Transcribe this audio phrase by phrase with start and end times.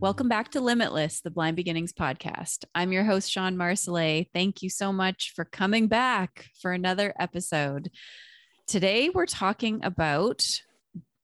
[0.00, 2.64] Welcome back to Limitless, the Blind Beginnings podcast.
[2.74, 4.28] I'm your host, Shawn Marsolais.
[4.34, 7.90] Thank you so much for coming back for another episode.
[8.66, 10.46] Today, we're talking about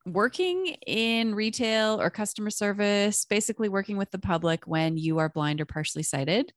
[0.07, 5.61] working in retail or customer service, basically working with the public when you are blind
[5.61, 6.53] or partially sighted.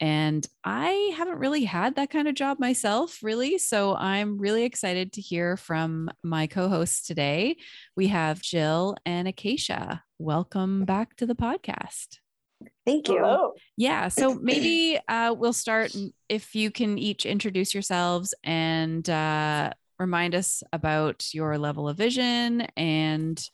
[0.00, 3.58] And I haven't really had that kind of job myself, really.
[3.58, 7.56] So I'm really excited to hear from my co hosts today.
[7.96, 10.02] We have Jill and Acacia.
[10.18, 12.18] Welcome back to the podcast.
[12.84, 13.18] Thank you.
[13.18, 13.52] Hello.
[13.76, 14.08] Yeah.
[14.08, 15.94] So maybe uh, we'll start
[16.28, 22.62] if you can each introduce yourselves and uh, remind us about your level of vision
[22.76, 23.48] and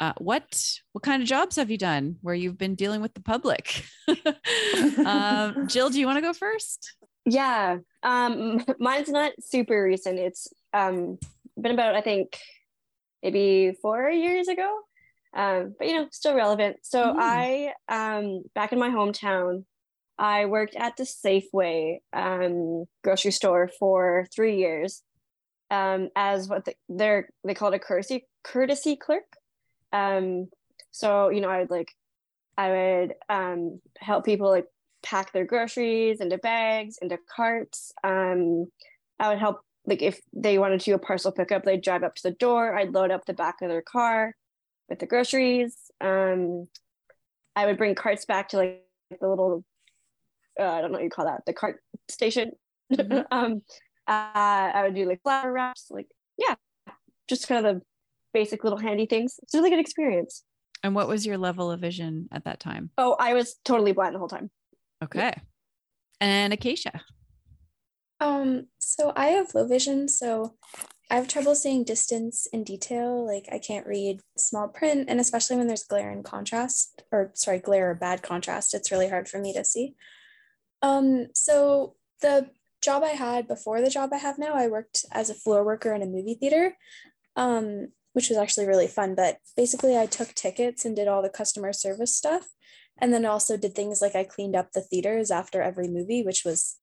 [0.00, 3.20] uh, what what kind of jobs have you done where you've been dealing with the
[3.20, 3.84] public?
[5.06, 6.94] um, Jill, do you want to go first?
[7.26, 7.78] Yeah.
[8.02, 10.18] Um, mine's not super recent.
[10.18, 11.18] It's um,
[11.60, 12.38] been about, I think,
[13.22, 14.80] maybe four years ago.
[15.34, 16.78] Um, but you know, still relevant.
[16.82, 17.16] So Mhm.
[17.18, 19.64] I, um, back in my hometown,
[20.18, 25.02] I worked at the Safeway um, grocery store for three years
[25.70, 29.24] um, as what the, they're they call it a courtesy courtesy clerk.
[29.92, 30.48] Um,
[30.90, 31.92] so you know, I would like,
[32.58, 34.66] I would um, help people like
[35.02, 37.92] pack their groceries into bags, into carts.
[38.04, 38.66] Um,
[39.18, 42.14] I would help like if they wanted to do a parcel pickup, they'd drive up
[42.16, 42.76] to the door.
[42.76, 44.34] I'd load up the back of their car
[44.88, 45.76] with the groceries.
[46.00, 46.68] Um,
[47.56, 48.84] I would bring carts back to like
[49.20, 49.64] the little,
[50.58, 52.52] uh, I don't know what you call that, the cart station.
[52.92, 53.24] Mhm.
[53.30, 53.62] um,
[54.06, 56.54] uh, I would do like flower wraps, like yeah,
[57.28, 57.82] just kind of the
[58.32, 59.38] basic little handy things.
[59.42, 60.44] It's a really good experience.
[60.82, 62.90] And what was your level of vision at that time?
[62.96, 64.50] Oh, I was totally blind the whole time.
[65.02, 65.34] Okay.
[66.20, 67.02] And Acacia.
[68.20, 70.54] Um, so I have low vision, so
[71.10, 73.26] I have trouble seeing distance in detail.
[73.26, 77.58] Like I can't read small print, and especially when there's glare and contrast, or sorry,
[77.58, 79.94] glare or bad contrast, it's really hard for me to see.
[80.82, 82.50] Um, so the
[82.82, 85.92] job I had before the job I have now, I worked as a floor worker
[85.94, 86.76] in a movie theater,
[87.36, 89.14] um, which was actually really fun.
[89.14, 92.48] But basically, I took tickets and did all the customer service stuff.
[92.98, 96.44] And then also did things like I cleaned up the theaters after every movie, which
[96.44, 96.76] was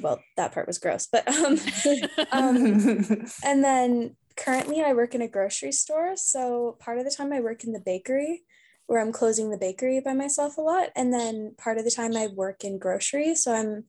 [0.00, 1.06] well, that part was gross.
[1.10, 1.58] But um,
[2.32, 6.16] um and then currently I work in a grocery store.
[6.16, 8.42] So part of the time I work in the bakery
[8.86, 10.90] where I'm closing the bakery by myself a lot.
[10.94, 13.34] And then part of the time I work in grocery.
[13.34, 13.84] So I'm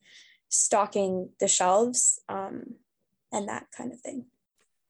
[0.50, 2.75] stocking the shelves um,
[3.31, 4.25] and that kind of thing.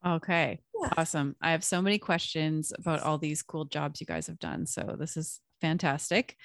[0.06, 0.60] Okay.
[0.82, 0.90] Yeah.
[0.98, 1.36] Awesome.
[1.42, 4.66] I have so many questions about all these cool jobs you guys have done.
[4.66, 6.36] So this is fantastic.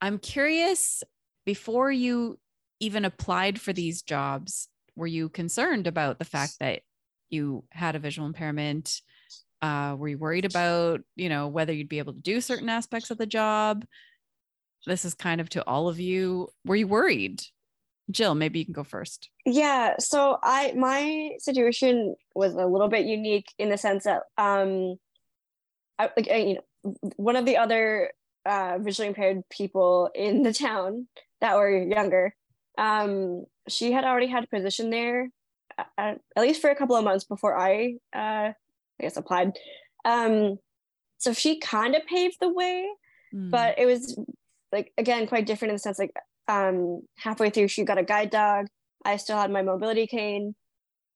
[0.00, 1.02] I'm curious
[1.44, 2.38] before you
[2.80, 6.80] even applied for these jobs, were you concerned about the fact that
[7.30, 9.00] you had a visual impairment?
[9.60, 13.10] Uh, were you worried about, you know, whether you'd be able to do certain aspects
[13.10, 13.84] of the job?
[14.86, 16.48] This is kind of to all of you.
[16.64, 17.42] Were you worried?
[18.10, 19.30] Jill, maybe you can go first.
[19.46, 24.96] Yeah, so I my situation was a little bit unique in the sense that um
[25.98, 28.12] I like I, you know one of the other
[28.44, 31.06] uh visually impaired people in the town
[31.40, 32.34] that were younger
[32.76, 35.28] um she had already had a position there
[35.96, 38.54] at, at least for a couple of months before I uh I
[39.00, 39.52] guess applied
[40.04, 40.58] um
[41.18, 42.88] so she kind of paved the way
[43.32, 43.48] Hmm.
[43.48, 44.18] but it was
[44.72, 46.12] like again quite different in the sense like
[46.52, 48.66] um halfway through she got a guide dog.
[49.04, 50.54] I still had my mobility cane.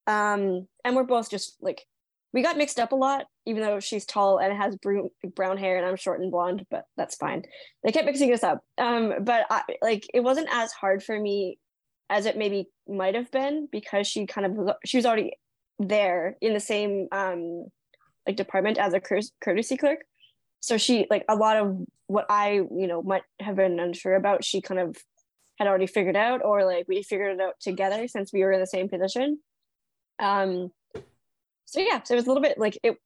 [0.06, 1.84] Um and we're both just like
[2.32, 4.76] we got mixed up a lot even though she's tall and has
[5.34, 7.42] brown, hair and i'm short and blonde but that's fine.
[7.84, 8.60] They kept mixing us up.
[8.78, 11.58] Um but I, like it wasn't as hard for me
[12.08, 15.32] as it maybe might have been because she kind of she was already
[15.78, 17.66] there in the same um
[18.26, 20.00] like department as a cour- courtesy clerk.
[20.60, 24.44] So she like a lot of what i you know might have been unsure about
[24.44, 24.96] she kind of
[25.58, 28.60] had already figured out or like we figured it out together since we were in
[28.60, 29.38] the same position.
[30.18, 30.70] Um
[31.66, 32.96] so yeah so it was a little bit like it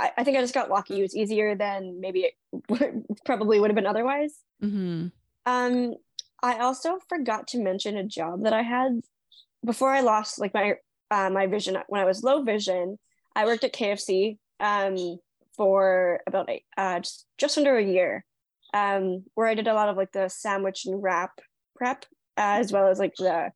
[0.00, 0.98] i, I think i just got lucky.
[0.98, 4.34] It was easier than maybe it probably would have been otherwise.
[4.62, 5.12] Mhm.
[5.46, 5.94] um
[6.42, 9.00] i also forgot to mention a job that i had.
[9.64, 10.74] Before i lost like my
[11.10, 12.98] uh, my vision when i was low vision
[13.36, 15.18] i worked at kfc um
[15.56, 18.24] for about uh, just, just under a year
[18.74, 21.40] um, where I did a lot of like the sandwich and wrap
[21.78, 22.04] prep,
[22.36, 23.52] uh, as well as like the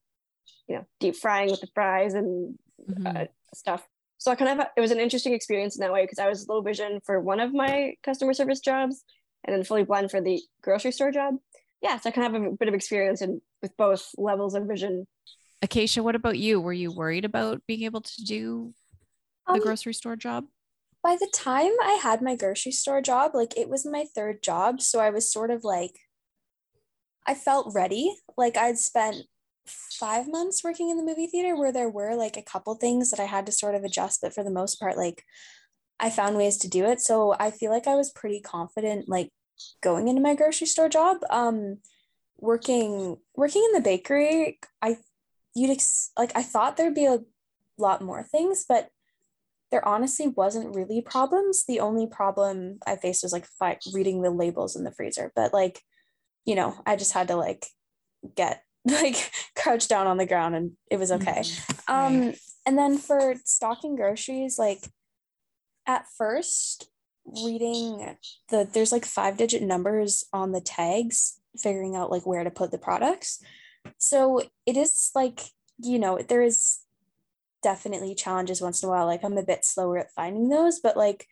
[0.68, 2.58] you know deep frying with the fries and
[2.88, 3.06] Mhm.
[3.22, 3.86] uh, stuff.
[4.18, 6.48] So I kind of it was an interesting experience in that way because I was
[6.48, 9.04] low vision for one of my customer service jobs
[9.44, 11.34] and then fully blind for the grocery store job.
[11.80, 14.64] Yeah, so I kind of have a bit of experience in with both levels of
[14.66, 15.06] vision.
[15.60, 16.60] Acacia, what about you?
[16.60, 18.74] Were you worried about being able to do
[19.46, 20.46] the Um, grocery store job?
[21.02, 24.80] by the time I had my grocery store job, like it was my third job.
[24.80, 25.98] So I was sort of like,
[27.26, 28.14] I felt ready.
[28.36, 29.16] Like I'd spent
[29.66, 33.20] five months working in the movie theater where there were like a couple things that
[33.20, 35.24] I had to sort of adjust, but for the most part, like
[36.00, 37.00] I found ways to do it.
[37.00, 39.30] So I feel like I was pretty confident, like
[39.82, 41.18] going into my grocery store job.
[41.30, 41.78] Um,
[42.38, 44.96] working working in the bakery, I
[45.54, 47.20] you'd ex- like I thought there'd be a
[47.78, 48.88] lot more things, but
[49.70, 51.64] there honestly wasn't really problems.
[51.64, 55.32] The only problem I faced was like fi- reading the labels in the freezer.
[55.34, 55.80] But like,
[56.44, 57.66] you know, I just had to like
[58.34, 61.40] get like crouch down on the ground and it was okay.
[61.40, 61.78] Mhm.
[61.88, 62.38] Um, Right.
[62.66, 64.80] and then for stocking groceries, like
[65.86, 66.88] at first
[67.24, 68.16] reading
[68.48, 72.70] the there's like five digit numbers on the tags, figuring out like where to put
[72.70, 73.40] the products.
[73.98, 75.40] So it is like,
[75.78, 76.80] you know, there is
[77.62, 79.06] definitely challenges once in a while.
[79.06, 81.26] Like I'm a bit slower at finding those, but like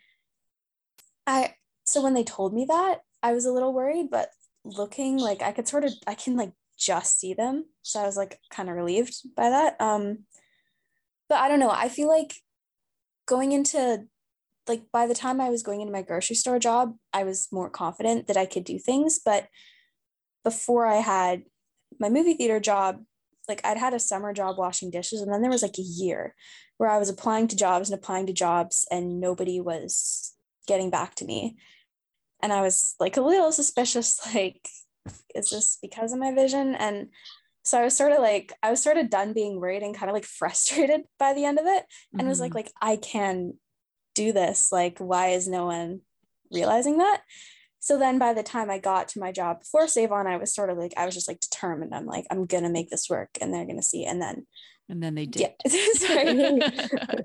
[1.27, 1.55] I
[1.85, 4.31] so when they told me that, I was a little worried, but
[4.65, 7.67] looking like I could sort of I can like just see them.
[7.83, 9.81] So I was like kind of relieved by that.
[9.81, 10.25] Um
[11.29, 11.71] but I don't know.
[11.71, 12.35] I feel like
[13.27, 14.05] going into
[14.69, 17.71] like by the time I was going into my grocery store job, I was more
[17.71, 19.49] confident that I could do things, but
[20.45, 21.43] before I had
[21.99, 23.03] my movie theater job,
[23.49, 26.35] like I'd had a summer job washing dishes and then there was like a year
[26.77, 30.35] where I was applying to jobs and applying to jobs and nobody was
[30.67, 31.57] getting back to me.
[32.43, 34.69] And I was like a little suspicious like
[35.35, 37.09] is this because of my vision and
[37.63, 40.11] so I was sort of like I was sort of done being worried and kind
[40.11, 41.85] of like frustrated by the end of it
[42.19, 42.57] and was like Mhm.
[42.57, 43.55] like I can
[44.15, 46.01] do this like why is no one
[46.53, 47.23] realizing that
[47.83, 50.55] so then by the time I got to my job before Save On, I was
[50.55, 51.95] sort of like, I was just like determined.
[51.95, 54.05] I'm like, I'm gonna make this work and they're gonna see.
[54.05, 54.47] And then
[54.91, 55.53] and then they did.
[55.65, 57.21] yeah.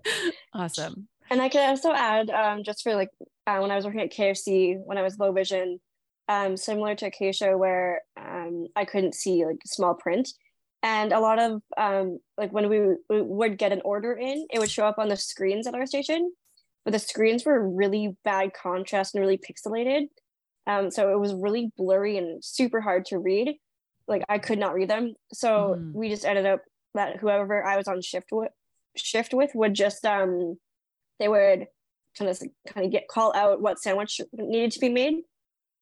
[0.53, 1.09] Awesome.
[1.29, 3.09] And I could also add, um, just for like
[3.47, 5.79] uh, when I was working at KFC when I was low vision,
[6.27, 10.29] um, similar to Acacia, where um, I couldn't see like small print,
[10.83, 12.79] and a lot of um, like when we,
[13.09, 15.85] we would get an order in, it would show up on the screens at our
[15.87, 16.31] station,
[16.83, 20.07] but the screens were really bad contrast and really pixelated,
[20.67, 23.55] um, so it was really blurry and super hard to read.
[24.07, 25.93] Like I could not read them, so Mhm.
[25.93, 26.61] we just ended up
[26.93, 28.51] that whoever I was on shift with,
[28.95, 30.59] shift with would just um
[31.19, 31.67] they would
[32.17, 35.23] kind of kind of get call out what sandwich needed to be made,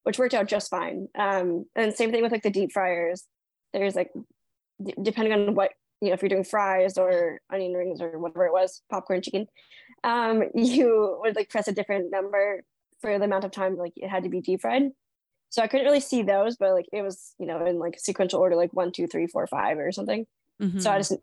[0.04, 1.08] which worked out just fine.
[1.18, 3.28] Um, and same thing with like the deep fryers.
[3.74, 4.12] There's like
[4.84, 5.72] d- depending on what
[6.02, 9.48] you know if you're doing fries or onion rings or whatever it was, popcorn, chicken,
[10.04, 12.64] um, you would like press a different number
[13.02, 14.92] for the amount of time like it had to be deep fried.
[15.50, 18.40] So I couldn't really see those, but like it was you know in like sequential
[18.42, 20.26] order like one, two, three, four, five or something.
[20.78, 21.00] So I Mhm.
[21.00, 21.14] just,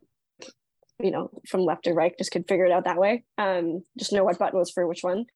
[1.03, 3.25] you know, from left to right, just could figure it out that way.
[3.39, 5.27] Um, just know what button was for which one.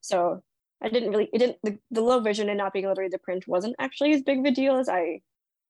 [0.00, 0.42] So
[0.82, 3.12] I didn't really, it didn't, the, the low vision and not being able to read
[3.12, 5.20] the print wasn't actually as big of a deal as I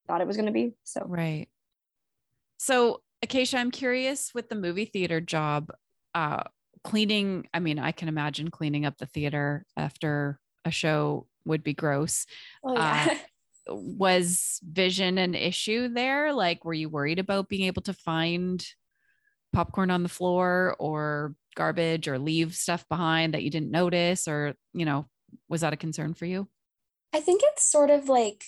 [0.06, 0.74] thought it was going to be.
[0.84, 1.48] So Right.
[2.58, 5.70] So, Acacia, I'm curious with the movie theater job,
[6.14, 6.42] uh,
[6.84, 7.46] cleaning.
[7.54, 12.26] I mean, I can imagine cleaning up the theater after a show would be gross.
[12.62, 13.16] oh yeah.
[13.68, 16.32] Was vision an issue there?
[16.32, 18.66] Like, were you worried about being able to find
[19.52, 24.28] popcorn on the floor or garbage or leave stuff behind that you didn't notice?
[24.28, 25.06] Or, you know,
[25.48, 26.48] was that a concern for you?
[27.12, 28.44] I think it's sort of like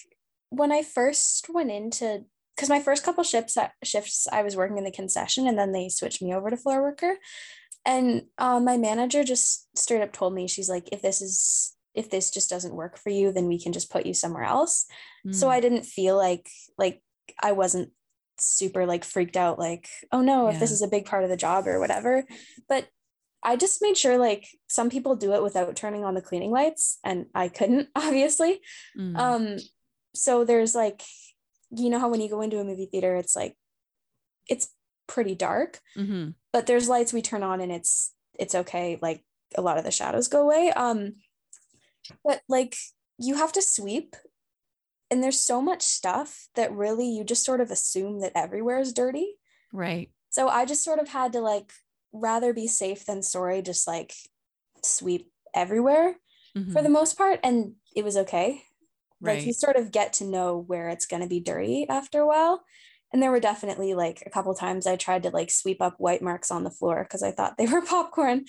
[0.51, 4.85] when I first went into because my first couple shifts shifts I was working in
[4.85, 7.17] the concession and then they switched me over to floor worker.
[7.85, 12.09] And uh, my manager just straight up told me she's like, if this is if
[12.09, 14.87] this just doesn't work for you, then we can just put you somewhere else.
[15.31, 15.51] So Mm.
[15.51, 17.03] I didn't feel like like
[17.43, 17.91] I wasn't
[18.39, 21.37] super like freaked out like oh no if this is a big part of the
[21.37, 22.25] job or whatever.
[22.69, 22.89] But
[23.43, 26.99] I just made sure like some people do it without turning on the cleaning lights
[27.05, 28.61] and I couldn't obviously.
[28.99, 29.17] Mm.
[29.19, 29.57] Um,
[30.15, 31.03] so there's like,
[31.71, 33.57] you know how when you go into a movie theater, it's like,
[34.49, 34.69] it's
[35.07, 36.35] pretty dark, Mhm.
[36.53, 38.99] but there's lights we turn on and it's it's okay.
[39.03, 39.25] Like
[39.57, 40.71] a lot of the shadows go away.
[40.71, 41.17] Um,
[42.25, 42.77] but like
[43.19, 44.17] you have to sweep,
[45.13, 48.95] and there's so much stuff that really you just sort of assume that everywhere is
[48.95, 49.37] dirty.
[49.73, 50.11] Right.
[50.31, 51.73] So I just sort of had to like
[52.13, 54.15] rather be safe than sorry, just like
[54.83, 56.17] sweep everywhere
[56.71, 56.83] for Mhm.
[56.83, 58.65] the most part, and it was okay
[59.25, 62.27] like you sort of get to know where it's going to be dirty after a
[62.27, 62.65] while
[63.13, 66.23] and there were definitely like a couple times I tried to like sweep up white
[66.23, 68.47] marks on the floor because I thought they were popcorn.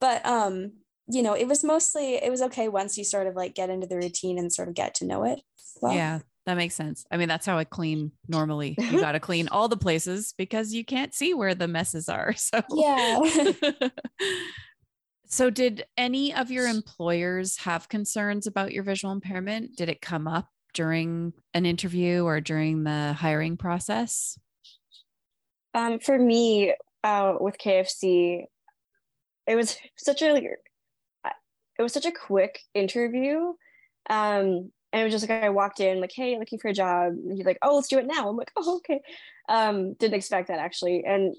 [0.00, 0.72] But um,
[1.08, 3.86] you know, it was mostly it was okay once you sort of like get into
[3.86, 5.40] the routine and sort of get to know it.
[5.80, 5.94] Well.
[5.94, 7.04] Yeah, that makes sense.
[7.10, 8.76] I mean, that's how I clean normally.
[8.90, 12.34] You got to clean all the places because you can't see where the messes are.
[12.36, 13.20] So Yeah.
[15.26, 19.76] so did any of your employers have concerns about your visual impairment?
[19.76, 24.38] Did it come up during an interview or during the hiring process?
[25.74, 28.44] Um, for me, uh, with KFC,
[29.46, 30.32] it was such a
[31.78, 33.52] it was such a quick interview.
[34.08, 37.12] Um, and it was just like I walked in, like, hey, looking for a job.
[37.12, 38.28] And he's like, oh, let's do it now.
[38.28, 39.00] I'm like, oh, okay.
[39.48, 41.04] Um, didn't expect that actually.
[41.04, 41.34] And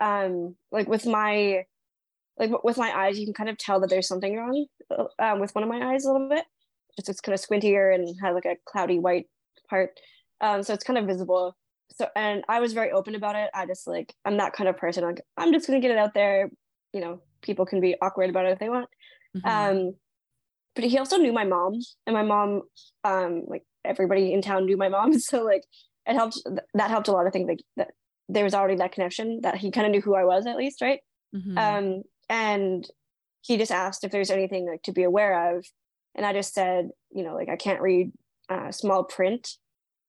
[0.00, 1.64] um, like with my
[2.38, 4.66] like with my eyes, you can kind of tell that there's something wrong
[5.18, 6.44] um, with one of my eyes a little bit
[6.96, 9.26] just it's kind of squintier and has like a cloudy white
[9.68, 9.98] part.
[10.40, 11.56] Um, so it's kind of visible.
[11.92, 13.50] So and I was very open about it.
[13.54, 15.04] I just like I'm that kind of person.
[15.04, 16.50] Like I'm just gonna get it out there.
[16.92, 18.88] You know, people can be awkward about it if they want.
[19.36, 19.48] Mm-hmm.
[19.48, 19.94] Um,
[20.74, 22.62] but he also knew my mom, and my mom,
[23.04, 25.12] um, like everybody in town knew my mom.
[25.20, 25.64] So like
[26.06, 26.38] it helped.
[26.74, 27.26] That helped a lot.
[27.26, 27.48] of things.
[27.48, 27.90] like that
[28.28, 30.80] there was already that connection that he kind of knew who I was at least,
[30.80, 31.00] right?
[31.34, 31.58] Mm-hmm.
[31.58, 32.88] Um, and
[33.42, 35.66] he just asked if there's anything like to be aware of
[36.14, 38.10] and i just said you know like i can't read
[38.48, 39.56] uh, small print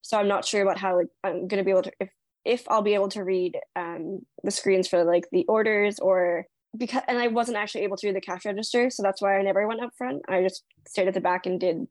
[0.01, 2.09] so i'm not sure about how like i'm going to be able to if
[2.45, 6.45] if i'll be able to read um, the screens for like the orders or
[6.77, 9.41] because and i wasn't actually able to do the cash register so that's why i
[9.41, 11.87] never went up front i just stayed at the back and did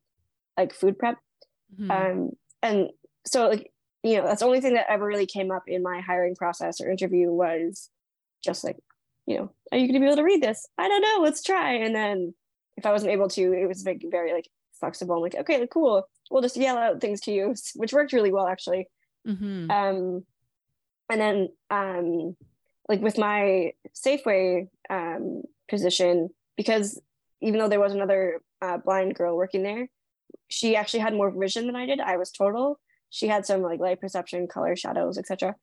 [0.56, 1.18] like food prep
[1.78, 1.90] mm-hmm.
[1.90, 2.30] um
[2.62, 2.90] and
[3.26, 3.70] so like
[4.02, 6.80] you know that's the only thing that ever really came up in my hiring process
[6.80, 7.90] or interview was
[8.44, 8.76] just like
[9.26, 11.42] you know are you going to be able to read this i don't know let's
[11.42, 12.34] try and then
[12.76, 14.48] if I wasn't able to, it was very, very like
[14.78, 15.16] flexible.
[15.16, 16.06] I'm like, okay, cool.
[16.30, 18.88] We'll just yell out things to you, which worked really well actually.
[19.26, 19.70] Mm-hmm.
[19.70, 20.24] Um,
[21.10, 22.36] and then um,
[22.88, 27.00] like with my Safeway um, position, because
[27.40, 29.88] even though there was another uh, blind girl working there,
[30.48, 32.00] she actually had more vision than I did.
[32.00, 32.78] I was total.
[33.10, 35.54] She had some like light perception, color, shadows, etc.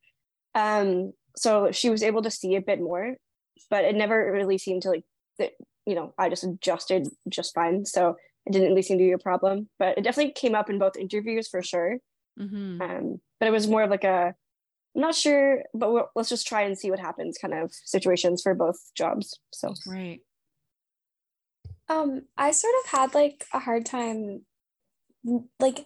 [0.56, 3.16] Um, so she was able to see a bit more,
[3.70, 5.04] but it never really seemed to like
[5.38, 5.52] that.
[5.86, 7.86] you know, I just adjusted just fine.
[7.86, 10.80] So it didn't really seem to be a problem, but it definitely came up in
[10.80, 11.98] both interviews for sure.
[12.40, 12.82] Mm-hmm.
[12.82, 14.34] Um, but it was more of like a,
[14.96, 18.54] I'm not sure, but let's just try and see what happens kind of situations for
[18.54, 19.40] both jobs.
[19.54, 20.22] So, right.
[21.88, 24.42] Um, I sort of had like a hard time,
[25.60, 25.86] like,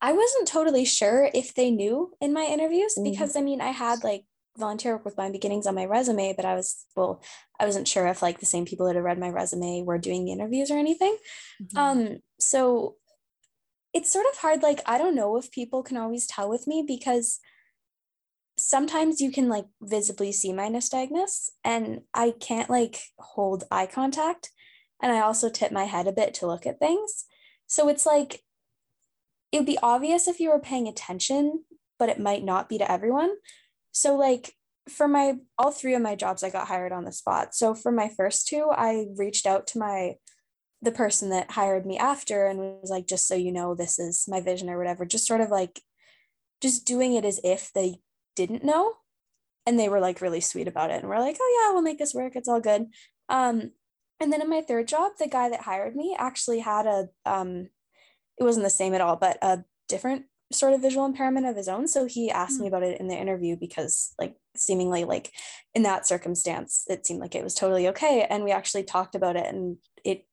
[0.00, 3.10] I wasn't totally sure if they knew in my interviews mm-hmm.
[3.10, 4.24] because I mean, I had like
[4.56, 7.22] volunteer work with Blind Beginnings on my resume but i was well
[7.60, 10.24] i wasn't sure if like the same people that had read my resume were doing
[10.24, 11.16] the interviews or anything
[11.62, 11.78] mm-hmm.
[11.78, 12.96] um so
[13.92, 16.84] it's sort of hard like i don't know if people can always tell with me
[16.86, 17.40] because
[18.66, 24.50] sometimes you can like visibly see my nystagmus and i can't like hold eye contact
[25.00, 27.26] and i also tip my head a bit to look at things
[27.68, 28.42] so it's like
[29.52, 31.62] it would be obvious if you were paying attention
[31.96, 33.30] but it might not be to everyone
[33.92, 34.52] so like
[34.88, 37.54] for my all three of my jobs I got hired on the spot.
[37.54, 40.14] So for my first two, I reached out to my
[40.82, 44.26] the person that hired me after and was like just so you know this is
[44.28, 45.80] my vision or whatever, just sort of like
[46.62, 47.96] just doing it as if they
[48.36, 48.94] didn't know.
[49.66, 51.98] And they were like really sweet about it and we're like, "Oh yeah, we'll make
[51.98, 52.36] this work.
[52.36, 52.86] It's all good."
[53.28, 53.72] Um
[54.20, 57.68] and then in my third job, the guy that hired me actually had a um
[58.38, 61.68] it wasn't the same at all, but a different sort of visual impairment of his
[61.68, 62.62] own so he asked mm.
[62.62, 62.74] me hmm.
[62.74, 65.32] about it in the interview because like seemingly like
[65.74, 69.34] in that circumstance it seemed like it was totally okay and we actually talked about
[69.34, 70.24] it and it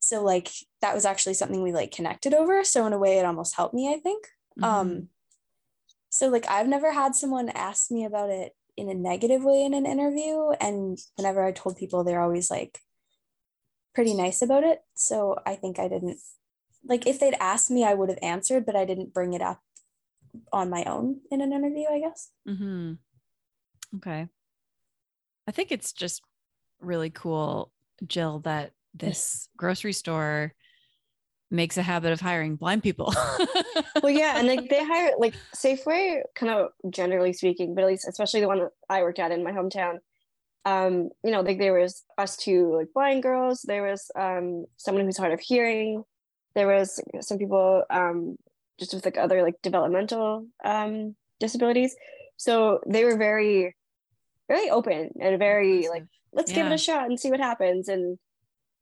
[0.00, 0.48] so like
[0.80, 3.74] that was actually something we like connected over so in a way it almost helped
[3.74, 4.24] me i think
[4.58, 4.64] mm-hmm.
[4.64, 5.08] um
[6.18, 9.74] so like i've never had someone ask me about it in a negative way in
[9.74, 12.78] an interview and whenever i told people they're always like
[13.94, 16.18] pretty nice about it so i think i didn't
[16.84, 19.60] like if they'd asked me, I would have answered, but I didn't bring it up
[20.52, 22.30] on my own in an interview, I guess.
[22.48, 22.94] Mm-hmm.
[23.96, 24.28] Okay.
[25.46, 26.22] I think it's just
[26.80, 27.72] really cool,
[28.06, 30.54] Jill, that this grocery store
[31.50, 33.14] makes a habit of hiring blind people.
[34.02, 38.08] well, yeah, and like they hire like Safeway, kind of generally speaking, but at least
[38.08, 39.98] especially the one that I worked at in my hometown.
[40.64, 43.62] Um, you know, like there was us two like blind girls.
[43.62, 46.04] There was um someone who's hard of hearing
[46.58, 48.36] there was some people um,
[48.80, 51.94] just with like other like developmental um, disabilities
[52.36, 53.76] so they were very
[54.48, 56.56] very open and very like let's yeah.
[56.56, 58.18] give it a shot and see what happens and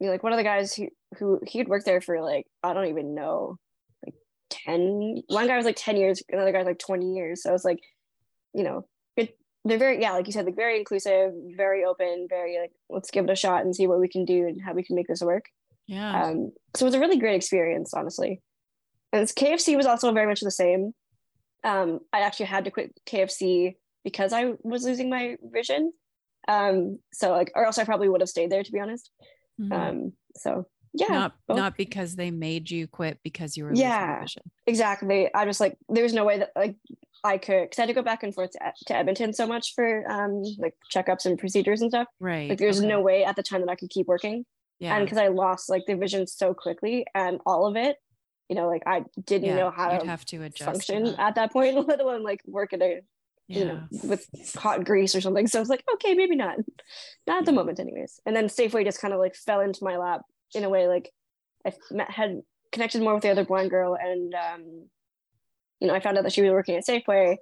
[0.01, 0.89] you like one of the guys who
[1.19, 3.57] who he'd worked there for like i don't even know
[4.05, 4.15] like
[4.51, 7.65] 10 one guy was like 10 years another guy was like 20 years so it's
[7.65, 7.81] like
[8.57, 8.87] you know,
[9.17, 13.11] it, they're very, yeah, like you said, like very inclusive, very open, very like, let's
[13.11, 15.07] give it a shot and see what we can do and how we can make
[15.07, 15.45] this work.
[15.87, 16.25] Yeah.
[16.25, 18.41] Um, so it was a really great experience, honestly.
[19.13, 20.95] And KFC was also very much the same.
[21.63, 25.93] Um, I actually had to quit KFC because I was losing my vision.
[26.49, 29.11] Um, so like, or else I probably would have stayed there to be honest.
[29.61, 29.73] Mhm.
[29.73, 34.21] Um, so yeah, not both- not because they made you quit because you were Yeah.
[34.21, 34.43] vision.
[34.67, 35.33] exactly.
[35.35, 36.77] I just like, there's no way that like
[37.25, 39.75] I could, because I had to go back and forth to, to Edmonton so much
[39.75, 42.09] for um like checkups and procedures and stuff.
[42.21, 42.49] Right.
[42.49, 42.89] Like there's okay.
[42.89, 44.45] no way at the time that I could keep working.
[44.79, 44.95] yeah.
[44.97, 47.97] And because I lost like the vision so quickly and all of it,
[48.49, 49.57] you know, like I didn't yeah.
[49.57, 52.81] know how to have to adjust function at that point, let alone like work at
[52.83, 53.01] a
[53.49, 53.59] Yeah.
[53.59, 54.27] you know with
[54.57, 55.47] hot grease or something.
[55.47, 56.57] So I was like, okay, maybe not,
[57.27, 58.21] not at the moment, anyways.
[58.27, 60.23] And then Safeway just kind of like fell into my lap
[60.55, 61.11] in a way like
[61.67, 64.87] I met, had connected more with the other blind girl, and um,
[65.81, 67.37] you know, I found out that she was working at Safeway,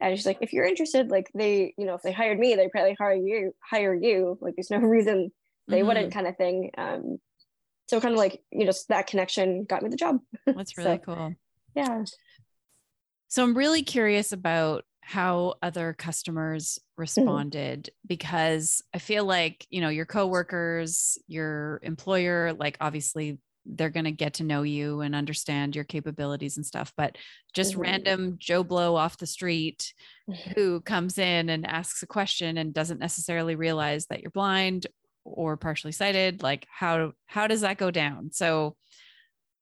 [0.00, 2.70] and she's like, if you're interested, like they, you know, if they hired me, they'd
[2.70, 4.36] probably hire you, hire you.
[4.40, 5.30] Like there's no reason
[5.66, 5.86] they Mhm.
[5.86, 6.70] wouldn't, kind of thing.
[6.78, 7.18] Um,
[7.88, 10.18] so kind of like you know, that connection got me the job.
[10.46, 11.34] That's really So- cool.
[11.74, 12.04] Yeah.
[13.28, 16.78] So I'm really curious about how other customers
[17.18, 17.38] Mm-hmm.
[17.38, 24.04] responded because I feel like, you know, your coworkers, your employer, like obviously they're going
[24.04, 27.16] to get to know you and understand your capabilities and stuff, but
[27.54, 27.78] just Mhm.
[27.78, 29.94] random Joe Blow off the street
[30.26, 30.54] Mhm.
[30.54, 34.86] who comes in and asks a question and doesn't necessarily realize that you're blind
[35.24, 38.32] or partially sighted, like how how does that go down?
[38.32, 38.76] So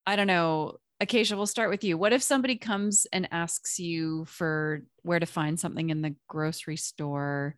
[0.06, 0.78] I don't know.
[1.00, 1.98] Acacia, we'll start with you.
[1.98, 6.76] What if somebody comes and asks you for where to find something in the grocery
[6.76, 7.54] store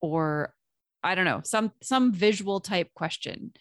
[0.00, 0.54] or
[1.02, 3.52] I don't know, some some visual type question?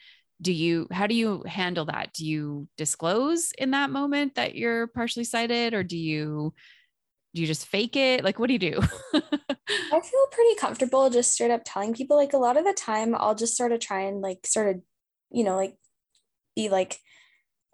[0.42, 2.14] Do you how do you handle that?
[2.14, 6.54] Do you disclose in that moment that you're partially sighted or do you
[7.34, 8.24] do you just fake it?
[8.24, 8.80] Like what do you do?
[9.14, 12.16] I feel pretty comfortable just straight up telling people.
[12.16, 14.82] Like a lot of the time, I'll just sort of try and like sort of,
[15.32, 15.76] you know, like
[16.56, 16.98] be like,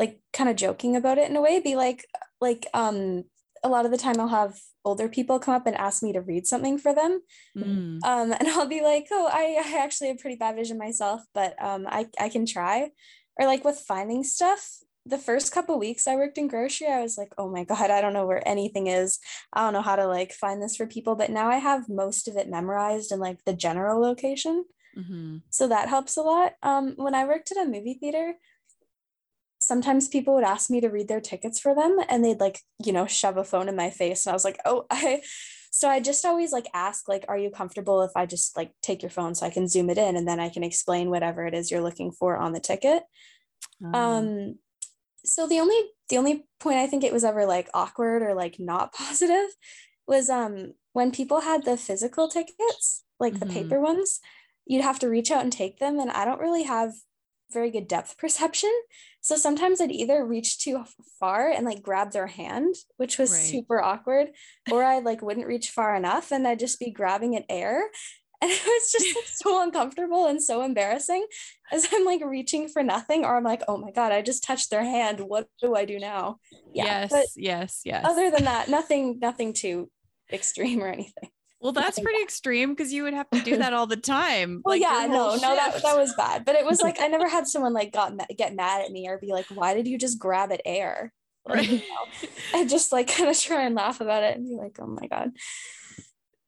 [0.01, 1.59] like kind of joking about it in a way.
[1.61, 2.01] Be like,
[2.47, 3.23] like um,
[3.63, 6.21] a lot of the time I'll have older people come up and ask me to
[6.31, 7.21] read something for them,
[7.55, 11.21] Mm, um, and I'll be like, oh, I, I actually have pretty bad vision myself,
[11.33, 12.91] but um, I I can try.
[13.37, 14.61] Or like with finding stuff.
[15.03, 18.01] The first couple weeks I worked in grocery, I was like, oh my God, I
[18.01, 19.19] don't know where anything is.
[19.53, 22.27] I don't know how to like find this for people, but now I have most
[22.27, 24.65] of it memorized in like the general location.
[24.95, 25.41] mhm.
[25.49, 26.53] So that helps a lot.
[26.61, 28.35] Um, when I worked at a movie theater,
[29.71, 32.91] sometimes people would ask me to read their tickets for them and they'd like, you
[32.91, 34.25] know, shove a phone in my face.
[34.25, 35.21] And I was like, oh, I,
[35.71, 39.01] so I just always like ask, like, are you comfortable if I just like take
[39.01, 41.53] your phone so I can zoom it in and then I can explain whatever it
[41.53, 43.03] is you're looking for on the ticket?
[43.83, 44.59] Um, Um,
[45.25, 45.77] so the only
[46.09, 49.49] the only point I think it was ever like awkward or like not positive
[50.07, 53.51] was um when people had the physical tickets, like the Mhm.
[53.53, 54.19] paper ones,
[54.65, 56.93] you'd have to reach out and take them, and I don't really have
[57.51, 58.71] very good depth perception.
[59.21, 60.83] So sometimes I'd either reach too
[61.19, 63.39] far and like grab their hand, which was Right.
[63.41, 64.31] super awkward,
[64.71, 67.83] or I like wouldn't reach far enough and I'd just be grabbing at air.
[68.43, 71.23] And it was just like, so uncomfortable and so embarrassing
[71.71, 74.71] as I'm like reaching for nothing, or I'm like, oh my God, I just touched
[74.71, 75.19] their hand.
[75.19, 76.39] What do I do now?
[76.73, 77.07] Yeah.
[77.11, 78.03] yes, yes, yes.
[78.03, 79.91] other than that, nothing, nothing too
[80.33, 81.29] extreme or anything.
[81.61, 84.61] Well, that's pretty extreme because you would have to do that all the time.
[84.65, 85.83] Well, like, yeah, no, whole no, that, shift.
[85.83, 86.43] that was bad.
[86.43, 89.07] But it was like I never had someone like got ma- get mad at me
[89.07, 91.13] or be like, "Why did you just grab at air?"
[91.45, 94.55] Like, you know, I just like kind of try and laugh about it and be
[94.55, 95.31] like, "Oh my god."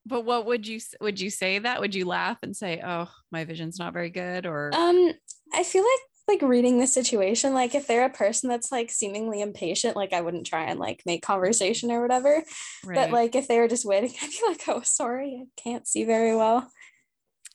[0.06, 1.80] But what would you would you say that?
[1.80, 5.12] Would you laugh and say, "Oh, my vision's not very good," or Um,
[5.54, 7.54] I feel like like reading the situation.
[7.54, 11.02] Like if they're a person that's like seemingly impatient, like I wouldn't try and like
[11.06, 12.44] make conversation or whatever.
[12.86, 16.06] But like if they were just waiting, I'd be like, "Oh, sorry, I can't see
[16.06, 16.72] very well."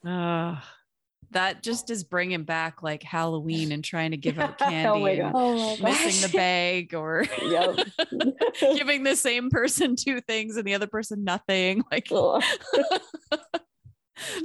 [0.07, 0.59] Ugh.
[1.33, 5.11] that just is bringing back like Halloween and trying to give out candy Oh my
[5.11, 7.25] and Oh my missing the bag or
[8.61, 11.83] giving the same person two things and the other person nothing.
[11.91, 12.09] Like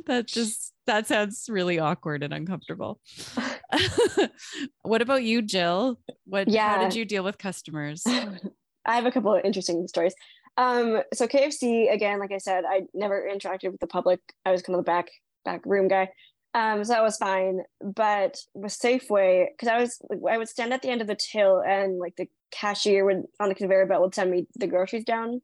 [0.05, 2.99] that just that sounds really awkward and uncomfortable.
[4.81, 5.99] what about you, Jill?
[6.25, 6.75] What yeah.
[6.75, 8.03] how did you deal with customers?
[8.85, 10.13] I have a couple of interesting stories.
[10.57, 14.19] Um, so KFC again, like I said, I never interacted with the public.
[14.45, 15.09] I was kind of the back
[15.45, 16.09] back room guy.
[16.53, 17.61] Um, so that was fine.
[17.81, 21.59] But with Safeway, because I was I would stand at the end of the till
[21.59, 25.41] and like the cashier would on the conveyor belt would send me the groceries down,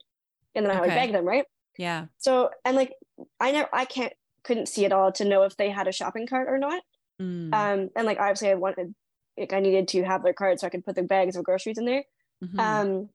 [0.53, 1.45] and then I would bag them, right?
[1.77, 2.05] Yeah.
[2.17, 2.93] So and like
[3.39, 4.13] I never I can't
[4.49, 6.81] couldn't see it all to know if they had a shopping cart or not.
[7.21, 8.93] Mm, Um, and like obviously I wanted
[9.37, 11.77] like I needed to have their cart so I could put the bags of groceries
[11.77, 12.03] in there.
[12.43, 12.59] mhm.
[12.59, 13.09] Um,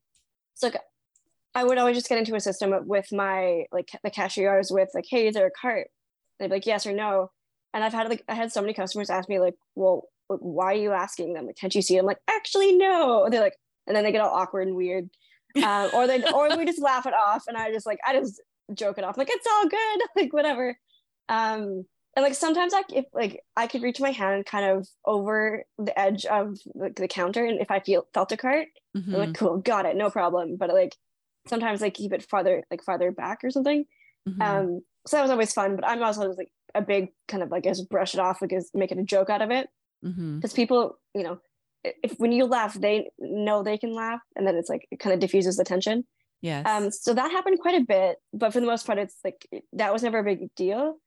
[0.55, 0.81] so like,
[1.55, 4.71] I would always just get into a system with my like the cashier I was
[4.71, 5.89] with, like, hey, is there a cart?
[6.39, 7.31] They'd be like, yes or no.
[7.73, 10.83] And I've had like I had so many customers ask me like, well, why are
[10.87, 11.47] you asking them?
[11.47, 11.97] Like, can't you see?
[11.99, 13.29] I'm like, actually, no.
[13.31, 15.11] They're like, and then they get all awkward and weird.
[15.57, 18.41] Um, or they or we just laugh it off and I just like I just
[18.73, 20.77] joke it off, like it's all good, like whatever.
[21.29, 21.85] Um
[22.17, 25.99] and like sometimes like if like I could reach my hand kind of over the
[25.99, 29.09] edge of like the counter and if I feel felt a cart, Mhm.
[29.09, 30.57] I'm like, cool, got it, no problem.
[30.57, 30.97] But like
[31.49, 33.85] sometimes I keep it farther like farther back or something.
[34.29, 34.43] Mhm.
[34.43, 35.77] Um, so that was always fun.
[35.77, 38.53] But I'm also just like a big kind of like just brush it off, like
[38.53, 39.69] is make it a joke out of it.
[40.41, 41.39] Because people, you know,
[41.83, 45.13] if when you laugh, they know they can laugh, and then it's like it kind
[45.15, 46.05] of diffuses the tension.
[46.43, 46.65] yes.
[46.67, 49.93] Um, so that happened quite a bit, but for the most part, it's like that
[49.93, 50.99] was never a big deal.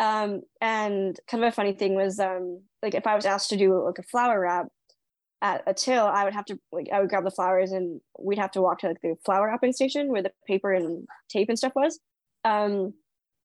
[0.00, 3.56] Um, and kind of a funny thing was um, like if I was asked to
[3.56, 4.66] do like a flower wrap
[5.42, 8.38] at a till, I would have to like I would grab the flowers and we'd
[8.38, 11.58] have to walk to like the flower wrapping station where the paper and tape and
[11.58, 11.98] stuff was.
[12.44, 12.94] Um,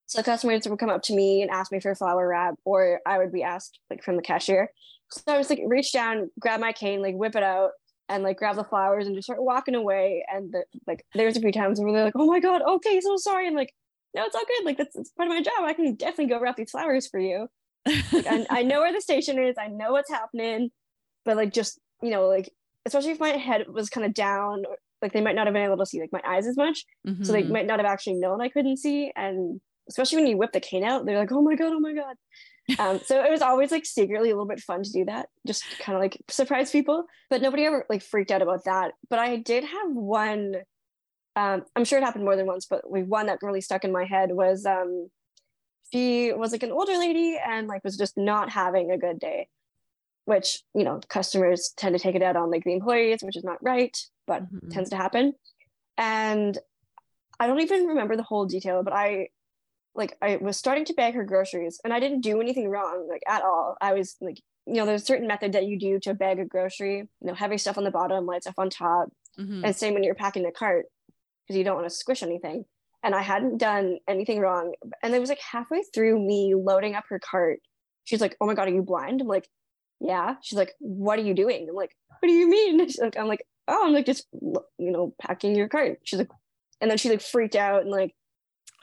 [0.06, 3.00] so customers would come up to me and ask me for a flower wrap, or
[3.06, 4.70] I would be asked like from the cashier.
[5.12, 7.72] So I was like reach down, grab my cane, like whip it out,
[8.10, 10.26] and like grab the flowers and just start walking away.
[10.32, 13.18] And the, like there's a few times where they're like, "Oh my god, okay, so
[13.18, 13.74] sorry." I'm like,
[14.16, 14.66] "No, it's all good.
[14.66, 15.54] Like that's, that's part of my job.
[15.64, 17.48] I can definitely go wrap these flowers for you."
[17.86, 19.56] Like, I, I know where the station is.
[19.58, 20.72] I know what's happening,
[21.26, 22.52] but like just you know like
[22.86, 25.64] especially if my head was kind of down, or, like they might not have been
[25.64, 26.86] able to see like my eyes as much,
[27.24, 27.50] so they Mhm.
[27.50, 29.12] might not have actually known I couldn't see.
[29.16, 31.94] And especially when you whip the cane out, they're like, "Oh my god, oh my
[31.94, 32.16] god."
[32.80, 35.66] um, so it was always like secretly a little bit fun to do that, just
[35.80, 37.04] kind of like surprise people.
[37.30, 38.94] But nobody ever like freaked out about that.
[39.10, 40.56] But I did have one.
[41.36, 43.92] Um, I'm sure it happened more than once, but like one that really stuck in
[43.92, 45.10] my head was um,
[45.92, 49.48] she was like an older lady and like was just not having a good day,
[50.26, 53.44] which you know customers tend to take it out on like the employees, which is
[53.44, 54.70] not right, but Mhm.
[54.72, 55.34] tends to happen.
[55.98, 56.58] And
[57.40, 59.30] I don't even remember the whole detail, but I
[59.96, 63.24] like I was starting to bag her groceries and I didn't do anything wrong like
[63.28, 63.76] at all.
[63.82, 66.46] I was like, you know, there's a certain method that you do to bag a
[66.46, 69.62] grocery, you know, heavy stuff on the bottom, light stuff on top, Mhm.
[69.64, 70.86] and same when you're packing the cart
[71.46, 72.66] because you don't want to squish anything.
[73.04, 74.74] And I hadn't done anything wrong.
[75.02, 77.60] And it was like halfway through me loading up her cart.
[78.06, 79.22] She's like, Oh my god, are you blind?
[79.22, 79.48] I'm like,
[80.00, 80.36] Yeah.
[80.42, 81.68] She's like, What are you doing?
[81.70, 82.80] I'm like, What do you mean?
[82.88, 86.00] She's like, I'm like, Oh, I'm like just you know, packing your cart.
[86.04, 86.30] She's like,
[86.82, 88.14] and then she like freaked out and like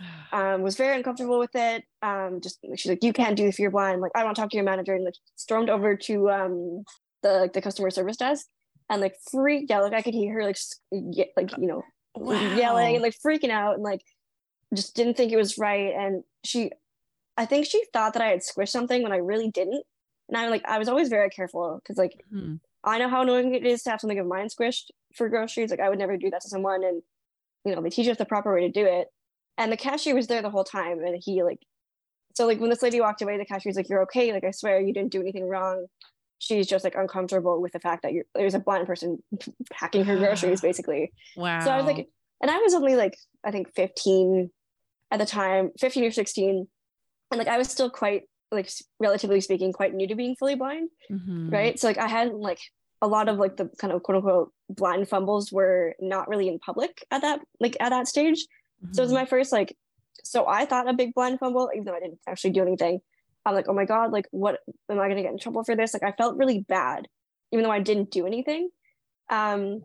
[0.32, 1.84] um, was very uncomfortable with it.
[2.02, 4.00] Um, just she's like, you can't do this if you're blind.
[4.00, 6.84] Like, I want to talk to your manager, and like stormed over to um
[7.22, 8.46] the like the customer service desk
[8.88, 9.84] and like freaked out.
[9.84, 10.58] Like I could hear her like
[10.90, 11.82] ye- like you know
[12.16, 14.02] yelling and like freaking out and like
[14.74, 15.94] just didn't think it was right.
[15.94, 16.70] And she,
[17.36, 19.84] I think she thought that I had squished something when I really didn't.
[20.28, 22.60] And I'm like I was always very careful because like Mhm.
[22.84, 25.70] I know how annoying it is to have something of mine squished for groceries.
[25.70, 27.02] Like I would never do that to someone, and
[27.64, 29.08] you know they teach us the proper way to do it.
[29.58, 31.60] And the cashier was there the whole time, and he like,
[32.34, 34.32] so like when this lady walked away, the cashier's like, "You're okay.
[34.32, 35.86] Like I swear you didn't do anything wrong."
[36.40, 39.22] She's just like uncomfortable with the fact that you're there's a blind person
[39.72, 41.12] packing her groceries, basically.
[41.36, 41.60] Wow.
[41.60, 42.08] So I was like,
[42.42, 44.50] and I was only like I think 15
[45.12, 46.66] at the time, 15 or 16,
[47.30, 50.90] and like I was still quite like relatively speaking quite new to being fully blind
[51.08, 51.52] Mhm.
[51.52, 52.58] right so like i hadn't like
[53.00, 56.58] a lot of like the kind of quote unquote blind fumbles were not really in
[56.58, 58.44] public at that like at that stage
[58.90, 59.20] so it was Mhm.
[59.22, 59.76] my first like
[60.24, 62.98] so i thought a big blind fumble even though i didn't actually do anything
[63.46, 65.76] i'm like oh my god like what am i going to get in trouble for
[65.76, 65.94] this?
[65.94, 67.08] Like i felt really bad
[67.52, 68.70] even though i didn't do anything.
[69.28, 69.82] Um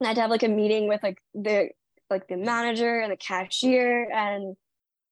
[0.00, 1.70] and i had to have like a meeting with like the
[2.10, 4.56] like the manager and the cashier and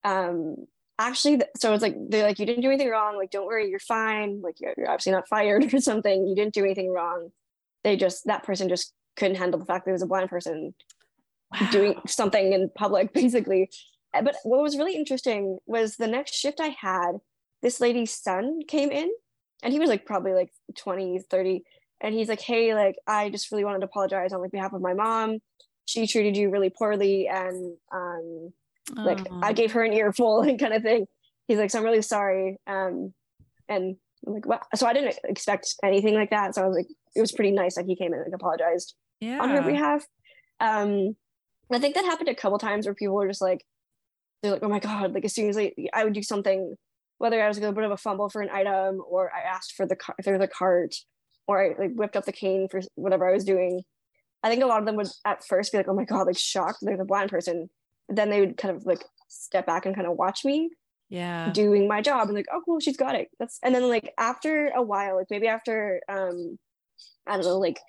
[0.04, 0.56] um
[0.98, 3.78] actually so it's like they're like you didn't do anything wrong like don't worry you're
[3.78, 7.30] fine like you're, you're obviously not fired or something you didn't do anything wrong.
[7.84, 10.74] They just that person just couldn't handle the fact that there was a blind person
[11.70, 13.70] doing something in public basically.
[14.12, 17.18] But what was really interesting was the next shift i had
[17.62, 19.10] this lady's son came in
[19.62, 21.62] and he was like probably like 20 30
[22.00, 24.82] and he's like hey like i just really wanted to apologize on like behalf of
[24.82, 25.38] my mom
[25.86, 28.52] she treated you really poorly and um
[28.94, 29.26] like.
[29.42, 31.06] I gave her an earful and kind of thing.
[31.48, 32.58] He's like, so I'm really sorry.
[32.66, 33.14] Um,
[33.68, 36.54] and I'm like, well, so I didn't expect anything like that.
[36.54, 39.40] So I was like, it was pretty nice that he came in and apologized yeah.
[39.40, 40.04] on her behalf.
[40.60, 41.16] Um,
[41.70, 43.64] I think that happened a couple times where people were just like,
[44.42, 46.76] they're like, oh my god, like as soon as like, I would do something,
[47.18, 49.74] whether I was like a bit of a fumble for an item or I asked
[49.76, 50.94] for the car, was a cart,
[51.46, 53.82] or I like whipped up the cane for whatever I was doing.
[54.42, 56.38] I think a lot of them would at first be like, oh my god, like
[56.38, 57.68] shocked, there's a blind person.
[58.08, 60.70] But then they would kind of like step back and kind of watch me
[61.08, 61.50] Yeah.
[61.52, 63.28] doing my job and like, oh cool, she's got it.
[63.38, 66.58] That's and then like after a while, like maybe after um
[67.26, 67.80] I don't know, like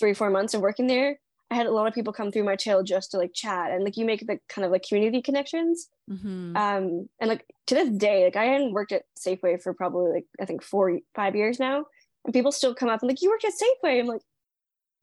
[0.00, 1.18] three, four months of working there,
[1.50, 3.82] I had a lot of people come through my trail just to like chat and
[3.82, 5.88] like you make the kind of like community connections.
[6.10, 6.56] Mhm.
[6.56, 10.26] Um, and like to this day, like I hadn't worked at Safeway for probably like
[10.40, 11.86] I think four, five years now,
[12.24, 14.00] and people still come up and like, you worked at Safeway.
[14.00, 14.20] I'm like,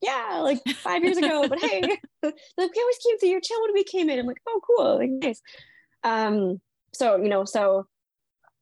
[0.02, 1.82] yeah, like five years ago, but hey,
[2.24, 4.20] like we always came through your chill when we came in.
[4.20, 5.42] I'm like, oh, cool, like nice.
[6.04, 6.62] Um,
[6.94, 7.88] so you know, so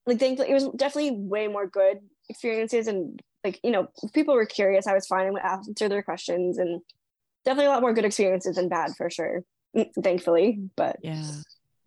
[0.06, 4.46] like thankfully it was definitely way more good experiences and like you know people were
[4.46, 6.82] curious i was fine would answer their questions and
[7.46, 9.44] definitely a lot more good experiences than bad for sure
[10.04, 11.30] thankfully but Yeah.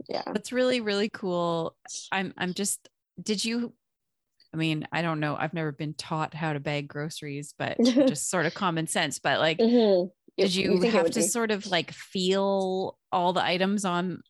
[0.08, 1.76] yeah That's really, really cool.
[2.12, 2.88] I'm I'm just
[3.22, 3.72] did you
[4.54, 5.36] I mean, I don't know.
[5.36, 9.18] I've never been taught how to bag groceries, but just sort of common sense.
[9.18, 10.10] But like, Mhm.
[10.38, 11.26] did you, it have to be.
[11.26, 14.22] sort of like feel all the items on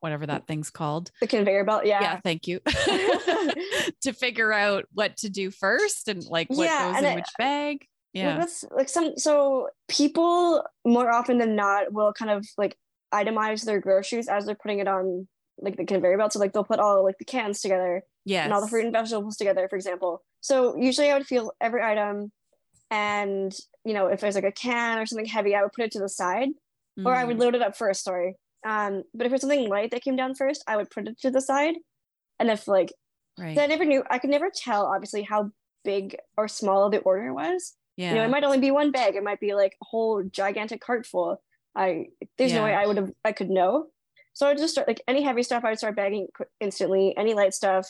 [0.00, 1.10] whatever that thing's called?
[1.20, 2.60] the conveyor belt yeah, Yeah, thank you.
[4.02, 7.30] to figure out what to do first and like what Yeah, goes in I- which
[7.38, 7.86] bag.
[8.22, 8.36] Yeah.
[8.38, 12.76] that's like some so people more often than not will kind of like
[13.12, 16.64] itemize their groceries as they're putting it on like the conveyor belt so like they'll
[16.64, 19.76] put all like the cans together yeah and all the fruit and vegetables together, for
[19.76, 20.22] example.
[20.40, 22.32] So usually I would feel every item
[22.90, 25.92] and you know, if there's like a can or something heavy, I would put it
[25.92, 26.48] to the side
[27.04, 28.36] or I would Mm, load it up first, sorry.
[28.66, 31.30] Um, but if it's something light that came down first, I would put it to
[31.30, 31.74] the side.
[32.38, 32.92] And if like
[33.38, 33.58] right.
[33.58, 35.50] I never knew I could never tell obviously how
[35.84, 37.74] big or small the order was.
[37.96, 38.10] Yeah.
[38.10, 40.80] You know, it might only be one bag, it might be like a whole gigantic
[40.80, 41.42] cart full.
[41.76, 42.06] I
[42.38, 43.86] there's no way I would have I could know.
[44.32, 46.28] So I would just start like any heavy stuff I would start bagging
[46.60, 47.14] instantly.
[47.16, 47.86] Any light stuff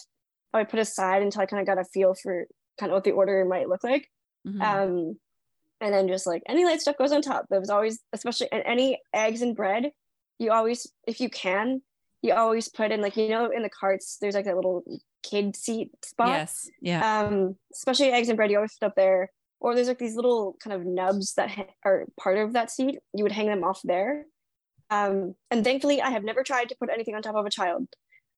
[0.52, 2.46] I would put aside until I kind of got a feel for
[2.78, 4.10] kind of what the order might look like.
[4.46, 4.60] Mhm.
[4.62, 5.18] Um,
[5.80, 7.46] and then just like any light stuff goes on top.
[7.50, 9.90] There was always, especially and any eggs and bread,
[10.38, 11.82] you always, if you can,
[12.22, 14.16] you always put in like you know in the carts.
[14.20, 14.82] There's like that little
[15.22, 16.28] kid seat spot.
[16.28, 16.70] yes.
[16.80, 17.20] Yeah.
[17.24, 19.30] Um, especially eggs and bread, you always put up there.
[19.64, 22.98] Or there's like these little kind of nubs that ha- are part of that seat.
[23.16, 24.26] You would hang them off there.
[24.90, 27.88] Um, and thankfully, I have never tried to put anything on top of a child.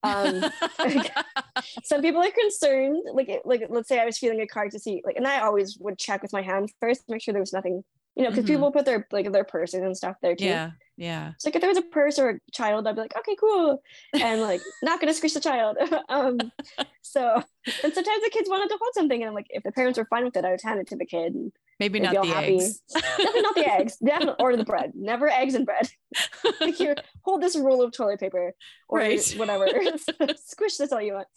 [0.05, 0.45] Um,
[1.83, 4.79] some people are concerned like it- like let's say i was feeling a card to
[4.79, 7.53] see like and i always would check with my hand first make sure there was
[7.53, 7.83] nothing
[8.15, 8.49] you know because Mhm.
[8.49, 10.71] people put their like their purses and stuff there too yeah.
[10.97, 11.33] Yeah.
[11.39, 13.83] so like if there was a purse or a child i'd be like okay cool
[14.15, 15.77] and like not gonna squish the child
[16.09, 16.51] um
[17.03, 17.35] so
[17.85, 20.07] and sometimes the kids wanted to hold something and I'm like if the parents were
[20.07, 22.57] fine with it i would hand it to the kid and Maybe not the happy.
[22.57, 22.81] eggs.
[22.95, 25.89] definitely not the eggs definitely or the bread never eggs and bread
[26.63, 28.55] like here hold this roll of toilet paper
[28.89, 29.21] or Right.
[29.37, 29.69] whatever
[30.37, 31.29] squish this all you want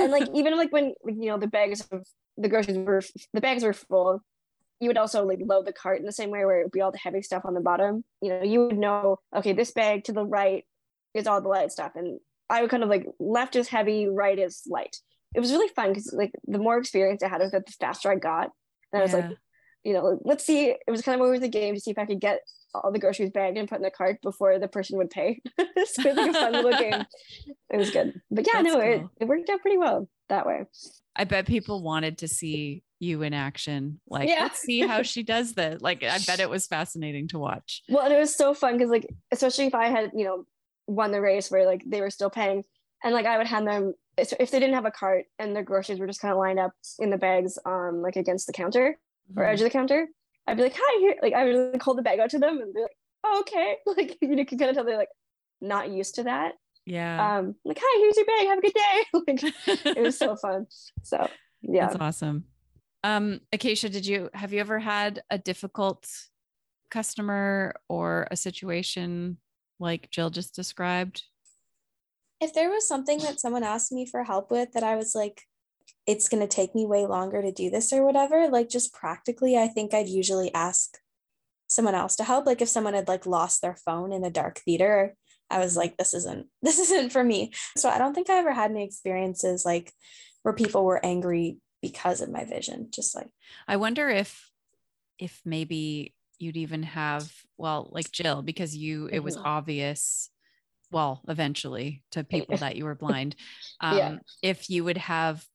[0.00, 2.04] and like even like when like, you know the bags of
[2.36, 4.20] the groceries were the bags were full
[4.80, 6.80] you would also like load the cart in the same way where it would be
[6.80, 8.04] all the heavy stuff on the bottom.
[8.20, 10.64] You know you would know okay this bag to the right
[11.14, 11.92] is all the light stuff.
[11.94, 12.18] And
[12.50, 14.96] i would kind of like left is heavy right is light.
[15.34, 18.10] It was really fun because like the more experience i had with it the faster
[18.10, 18.50] i got.
[18.92, 19.30] And i was like
[19.84, 20.70] you know let's see.
[20.70, 22.40] It was kind of always a game to see if i could get
[22.74, 26.02] all the groceries bagged and put in the cart before the person would pay so
[26.02, 27.04] it was like a fun little game
[27.70, 29.10] it was good but yeah That's no it, cool.
[29.20, 30.64] it worked out pretty well that way
[31.16, 34.00] I bet people wanted to see you in action.
[34.08, 34.40] Like, Yeah.
[34.44, 35.80] let's see how she does this.
[35.80, 37.82] Like, I bet it was fascinating to watch.
[37.88, 40.44] well and it was so fun because like especially if i had you know
[40.88, 42.64] won the race where like they were still paying
[43.04, 45.98] and like i would hand them if they didn't have a cart and their groceries
[46.00, 48.98] were just kind of lined up in the bags um like against the counter
[49.36, 49.48] or Mhm.
[49.52, 50.08] edge of the counter
[50.46, 52.60] i'd be like hi here like i would like hold the bag out to them
[52.60, 55.08] and be like oh, okay like you know can kind of tell they're like
[55.60, 56.52] not used to that
[56.86, 57.38] Yeah.
[57.38, 59.04] um like hi here's your bag have a good day
[59.84, 60.66] like it was so fun
[61.02, 61.28] so
[61.62, 62.44] yeah That's awesome.
[63.02, 66.06] Um, Acacia, did you have you ever had a difficult
[66.90, 69.36] customer or a situation
[69.78, 71.22] like Jill just described?
[72.40, 75.42] if there was something that someone asked me for help with that I was like,
[76.06, 79.56] it's going to take me way longer to do this or whatever, like just practically,
[79.56, 80.98] I think I'd usually ask
[81.66, 82.46] someone else to help.
[82.46, 85.14] Like if someone had like lost their phone in a dark theater,
[85.50, 87.52] I was like, this isn't, this isn't for me.
[87.76, 89.92] So I don't think I ever had any experiences like
[90.42, 92.88] where people were angry because of my vision.
[92.90, 93.28] Just like,
[93.66, 94.50] I wonder if
[95.18, 99.42] if maybe you'd even have well, like Jill, because you it was Mhm.
[99.44, 100.28] obvious,
[100.90, 103.36] well, eventually to people that you were blind.
[103.80, 104.18] Um, Yeah.
[104.42, 105.46] if you would have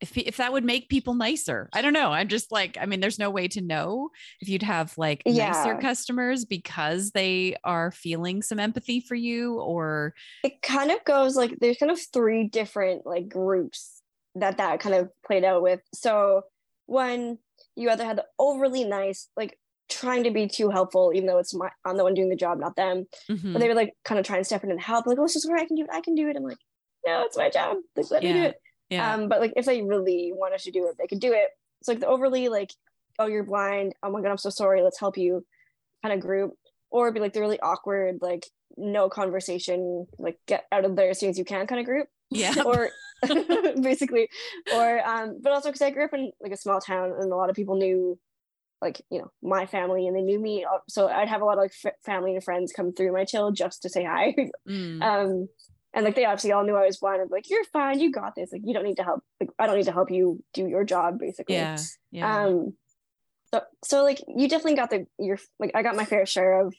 [0.00, 1.68] if if that would make people nicer.
[1.72, 2.12] I don't know.
[2.12, 5.72] I'm just like, I mean, there's no way to know if you'd have like nicer
[5.72, 5.80] Yeah.
[5.80, 11.58] customers because they are feeling some empathy for you or it kind of goes like
[11.60, 14.02] there's kind of three different like groups
[14.36, 16.42] that that kind of played out with so
[16.86, 17.38] one
[17.74, 19.58] you either had the overly nice like
[19.88, 22.58] trying to be too helpful even though it's my i'm the one doing the job
[22.58, 23.52] not them Mhm.
[23.52, 25.34] but they were like kind of trying to step in and help like oh this
[25.36, 26.58] is where i can do it i can do it i'm like
[27.06, 28.56] no it's my job like let me do it
[28.90, 29.14] yeah.
[29.14, 31.48] um but like if they really wanted to do it they could do it
[31.82, 32.72] so like the overly like
[33.18, 35.44] oh you're blind oh my god i'm so sorry let's help you
[36.02, 36.52] kind of group
[36.90, 38.46] or be like the really awkward, like
[38.76, 42.08] no conversation, like get out of there as soon as you can kind of group.
[42.30, 42.54] Yeah.
[42.64, 42.90] Or
[43.82, 44.28] basically,
[44.74, 47.36] or um, but also because I grew up in like a small town and a
[47.36, 48.18] lot of people knew
[48.80, 51.62] like you know my family and they knew me so i'd have a lot of
[51.64, 54.32] like f- family and friends come through my chill just to say hi
[54.68, 55.02] Mm.
[55.02, 55.48] um
[55.94, 57.22] and like they obviously all knew i was blind.
[57.22, 58.00] I'm like you're fine.
[58.00, 58.52] You got this.
[58.52, 59.22] Like you don't need to help.
[59.40, 61.56] Like i don't need to help you do your job basically.
[61.56, 61.78] Yeah.
[62.10, 62.44] Yeah.
[62.44, 62.74] um
[63.52, 66.74] so so like you definitely got the your like i got my fair share of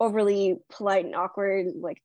[0.00, 2.02] overly polite and awkward like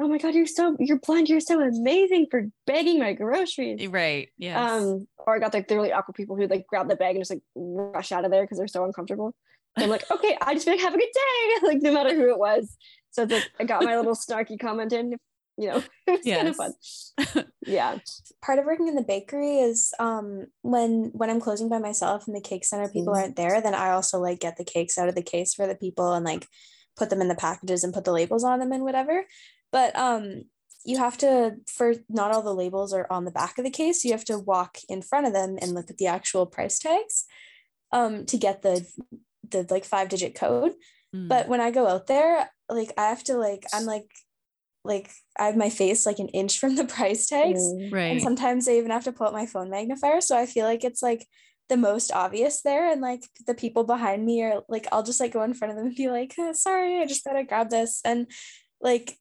[0.00, 1.28] oh my god you're so you're blind.
[1.28, 3.86] You're so amazing for begging my groceries.
[3.86, 4.28] Right.
[4.36, 4.74] Yeah.
[4.74, 7.20] um or i got like the really awkward people who like grab the bag and
[7.20, 9.34] just like rush out of there because they're so uncomfortable.
[9.76, 11.20] And i'm like okay i just like have a good day.
[11.62, 12.76] Like no matter who it was.
[13.12, 15.16] So it's like i got my little snarky comment in
[15.56, 16.74] you know it's kind of fun
[17.66, 17.98] yeah
[18.42, 22.34] part of working in the bakery is um when when I'm closing by myself and
[22.34, 23.16] the cake center people Mm.
[23.16, 25.74] aren't there, then I also like get the cakes out of the case for the
[25.76, 26.46] people and like
[26.96, 29.24] put them in the packages and put the labels on them and whatever.
[29.70, 30.42] But um
[30.84, 34.04] you have to for not all the labels are on the back of the case.
[34.04, 37.24] You have to walk in front of them and look at the actual price tags
[37.92, 38.86] um to get the
[39.50, 40.72] the like five digit code
[41.14, 41.28] Mm.
[41.28, 44.10] but when i go out there like i have to like i'm like
[44.84, 47.60] like i have my face like an inch from the price tags.
[47.62, 47.92] Mm.
[48.12, 50.20] and sometimes i even have to pull out my phone magnifier.
[50.20, 51.26] So i feel like it's like
[51.68, 52.90] the most obvious there.
[52.92, 55.76] And like the people behind me are like i'll just like go in front of
[55.76, 58.00] them and be like "Uh, sorry i just gotta grab this.
[58.04, 58.26] And
[58.80, 59.16] like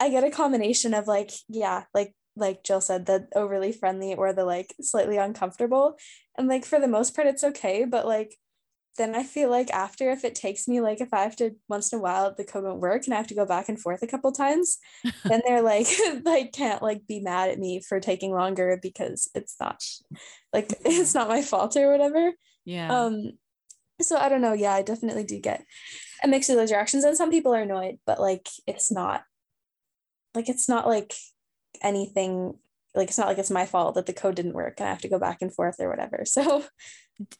[0.00, 4.32] i get a combination of like yeah like like jill said the overly friendly or
[4.32, 5.96] the like slightly uncomfortable.
[6.38, 7.84] And like for the most part it's okay.
[7.84, 8.34] But like
[8.96, 11.92] then I feel like after if it takes me like if I have to once
[11.92, 14.02] in a while the code won't work and I have to go back and forth
[14.02, 14.78] a couple times,
[15.24, 15.86] then they're like
[16.24, 19.82] like can't like be mad at me for taking longer because it's not
[20.52, 22.32] like it's not my fault or whatever.
[22.64, 22.92] yeah.
[22.92, 23.32] Um
[24.02, 24.52] so I don't know.
[24.52, 25.64] Yeah, I definitely do get
[26.22, 29.24] a mix of those reactions and some people are annoyed, but like it's not
[30.34, 31.14] like it's not like
[31.82, 32.54] anything
[32.94, 35.02] like it's not like it's my fault that the code didn't work and I have
[35.02, 36.24] to go back and forth or whatever.
[36.24, 36.64] So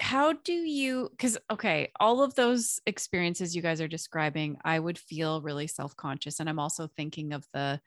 [0.00, 4.98] how do you because okay all of those experiences you guys are describing i would
[4.98, 7.78] feel really self-conscious and i'm also thinking of the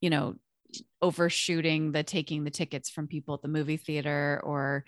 [0.00, 0.34] you know
[1.00, 4.84] overshooting the taking the tickets from people at the movie theater or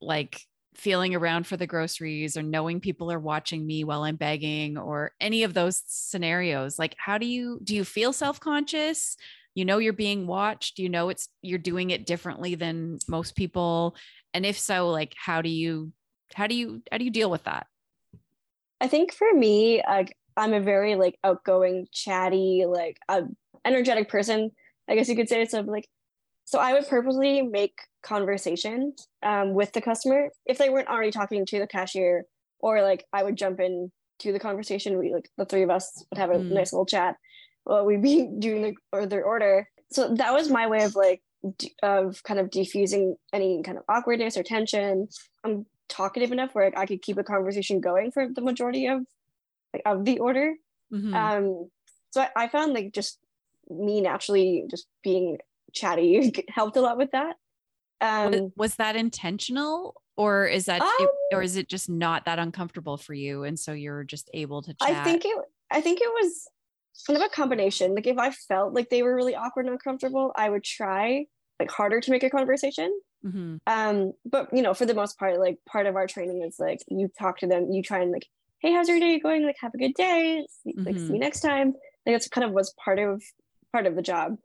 [0.00, 0.40] like
[0.74, 5.12] feeling around for the groceries or knowing people are watching me while i'm begging or
[5.20, 9.16] any of those scenarios like how do you do you feel self-conscious?
[9.56, 13.96] You know you're being watched you know it's you're doing it differently than most people
[14.34, 15.92] and if so like how do you
[16.34, 17.66] how do you how do you deal with that
[18.80, 23.22] I think for me, like I'm a very like outgoing, chatty, like uh,
[23.64, 24.50] energetic person.
[24.88, 25.60] I guess you could say so.
[25.60, 25.86] Like,
[26.44, 31.44] so I would purposely make conversation um, with the customer if they weren't already talking
[31.46, 32.24] to the cashier,
[32.58, 34.98] or like I would jump in to the conversation.
[34.98, 36.50] We like the three of us would have a Mm.
[36.52, 37.16] nice little chat
[37.64, 39.68] while we'd be doing the or their order.
[39.92, 41.20] So that was my way of like
[41.82, 45.08] of kind of defusing any kind of awkwardness or tension.
[45.44, 49.00] I'm talkative enough where I could keep a conversation going for the majority of
[49.72, 50.54] like of the order.
[50.92, 51.14] Mhm.
[51.14, 51.70] Um,
[52.12, 53.18] so I, I found like just
[53.68, 55.38] me naturally just being
[55.72, 57.36] chatty helped a lot with that.
[58.02, 62.24] was, Um, was that intentional or is that Um, it- or is it just not
[62.24, 65.38] that uncomfortable for you and so you're just able to chat I think it
[65.70, 66.48] I think it was
[67.06, 67.94] kind of a combination.
[67.94, 71.26] Like if I felt like they were really awkward and uncomfortable, I would try
[71.58, 72.90] like harder to make a conversation.
[73.24, 73.60] Mhm.
[73.66, 76.78] um but you know for the most part like part of our training is like
[76.88, 78.26] you talk to them you try and like
[78.60, 81.14] hey how's your day going like have a good day see, like see Mhm.
[81.16, 81.74] you next time
[82.06, 83.22] like that's kind of was part of
[83.74, 84.38] part of the job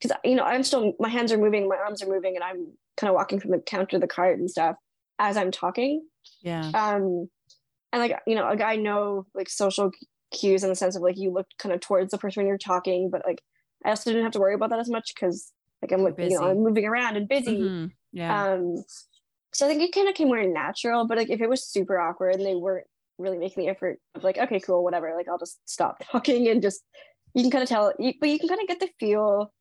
[0.00, 2.60] because you know i'm still my hands are moving my arms are moving and i'm
[2.96, 4.76] kind of walking from the counter to the cart and stuff
[5.18, 6.06] as i'm talking
[6.40, 7.28] yeah um
[7.92, 9.90] and like you know like i know like social
[10.32, 12.58] cues in the sense of like you look kind of towards the person when you're
[12.58, 13.42] talking but like
[13.84, 16.34] i also didn't have to worry about that as much because like i'm like you
[16.36, 17.92] know i'm moving around and busy Mhm.
[18.12, 18.84] yeah um,
[19.52, 21.98] so I think it kind of came more natural, but like if it was super
[21.98, 22.86] awkward and they weren't
[23.18, 26.62] really making the effort of like, okay, cool, whatever, like I'll just stop talking and
[26.62, 26.82] just
[27.34, 29.52] you can kind of tell, you, but you can kind of get the feel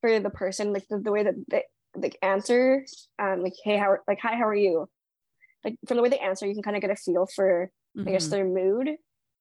[0.00, 1.64] for the person, like the, the way that they
[1.96, 2.84] like answer,
[3.18, 4.88] um, like hey, how like hi, how are you?
[5.64, 7.70] Like from the way they answer, you can kind of get a feel for
[8.06, 8.30] I guess Mhm.
[8.30, 8.90] their mood,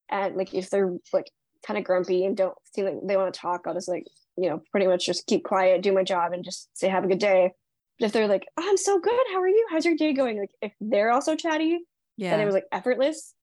[0.10, 1.30] and like if they're like
[1.66, 4.06] kind of grumpy and don't seem like they want to talk, I'll just like
[4.38, 7.08] you know pretty much just keep quiet, do my job, and just say have a
[7.08, 7.52] good day.
[8.00, 9.68] But if they're like, oh, I'm so good, how are you?
[9.70, 10.40] How's your day going?
[10.40, 11.80] Like if they're also chatty,
[12.18, 13.34] yeah then it was like effortless.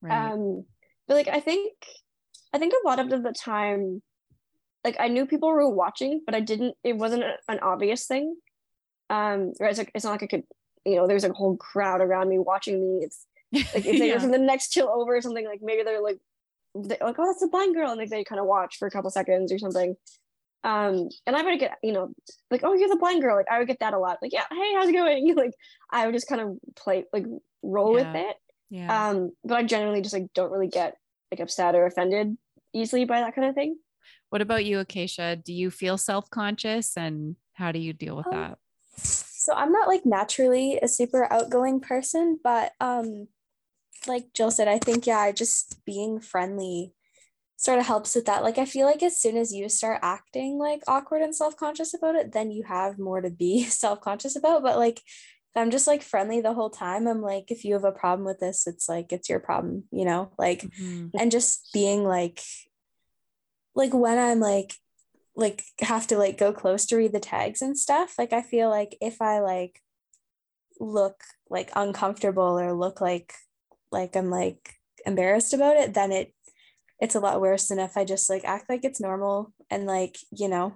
[0.00, 0.32] right.
[0.32, 0.64] Um,
[1.06, 1.72] but like I think,
[2.52, 4.02] I think a lot of the time,
[4.84, 6.74] like I knew people were watching, but I didn't.
[6.84, 8.36] It wasn't a- an obvious thing.
[9.10, 9.70] Um, right?
[9.70, 10.44] It's like it's not like I could,
[10.84, 13.04] you know, there's a whole crowd around me watching me.
[13.04, 14.18] It's like if they Yeah.
[14.18, 16.18] from the next chill over or something, like maybe they're like
[16.74, 18.90] they, like, oh, that's a blind girl, and like they kind of watch for a
[18.90, 19.96] couple seconds or something.
[20.64, 22.12] Um, and I would get, you know,
[22.50, 23.36] like, oh, you're the blind girl.
[23.36, 24.18] Like I would get that a lot.
[24.20, 25.34] Like, yeah, hey, how's it going?
[25.36, 25.52] like
[25.90, 27.24] I would just kind of play, like,
[27.62, 28.12] roll Yeah.
[28.12, 28.36] with it.
[28.70, 29.08] Yeah.
[29.10, 30.96] Um, but I generally just like don't really get
[31.32, 32.36] like upset or offended
[32.74, 33.78] easily by that kind of thing.
[34.30, 35.36] what about you, Acacia?
[35.36, 38.58] Do you feel self conscious and how do you deal with Um, that?
[38.98, 43.28] so I'm not like naturally a super outgoing person, but um
[44.08, 46.94] like Jill said, I think yeah, just being friendly
[47.56, 48.42] sort of helps with that.
[48.42, 52.14] Like I feel like as soon as you start acting like awkward and self-conscious about
[52.14, 54.62] it, then you have more to be self-conscious about.
[54.62, 57.84] But like if I'm just like friendly the whole time, I'm like, if you have
[57.84, 60.32] a problem with this, it's like it's your problem, you know?
[60.38, 61.10] Like Mhm.
[61.18, 62.40] and just being like
[63.74, 64.74] like when i'm like
[65.36, 68.68] like have to like go close to read the tags and stuff like i feel
[68.68, 69.80] like if i like
[70.80, 73.34] look like uncomfortable or look like
[73.92, 74.74] like i'm like
[75.06, 76.34] embarrassed about it then it
[77.00, 80.16] it's a lot worse than if i just like act like it's normal and like
[80.32, 80.74] you know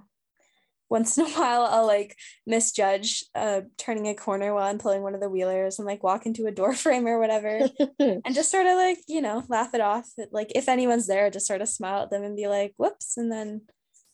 [0.88, 5.14] once in a while i'll like misjudge uh turning a corner while i'm pulling one
[5.14, 8.66] of the wheelers and like walk into a door frame or whatever and just sort
[8.66, 12.02] of like you know laugh it off like if anyone's there just sort of smile
[12.02, 13.62] at them and be like whoops and then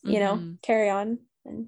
[0.03, 0.61] you know Mhm.
[0.61, 1.67] carry on and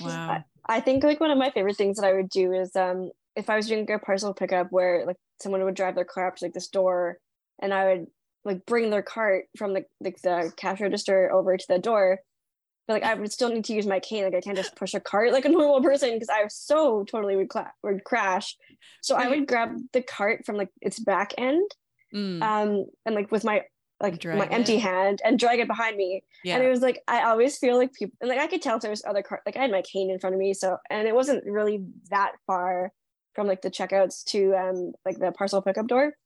[0.00, 0.44] Wow.
[0.66, 3.50] I think like one of my favorite things that I would do is um if
[3.50, 6.44] I was doing a parcel pickup where like someone would drive their car up to
[6.44, 7.18] like the store
[7.60, 8.06] and I would
[8.44, 12.20] like bring their cart from the like the cash register over to the door.
[12.88, 14.24] But like I would still need to use my cane.
[14.24, 17.04] Like I can't just push a cart like a normal person because I was so
[17.04, 18.56] totally would cla- would crash.
[19.02, 21.70] So I would grab the cart from like its back end
[22.14, 23.62] Mm, um and like with my
[23.98, 26.56] like Drag my empty hand and drag it behind me yeah.
[26.56, 28.82] and it was like I always feel like people and like I could tell if
[28.82, 31.08] there was other car like I had my cane in front of me so and
[31.08, 32.92] it wasn't really that far
[33.34, 36.12] from like the checkouts to um like the parcel pickup door.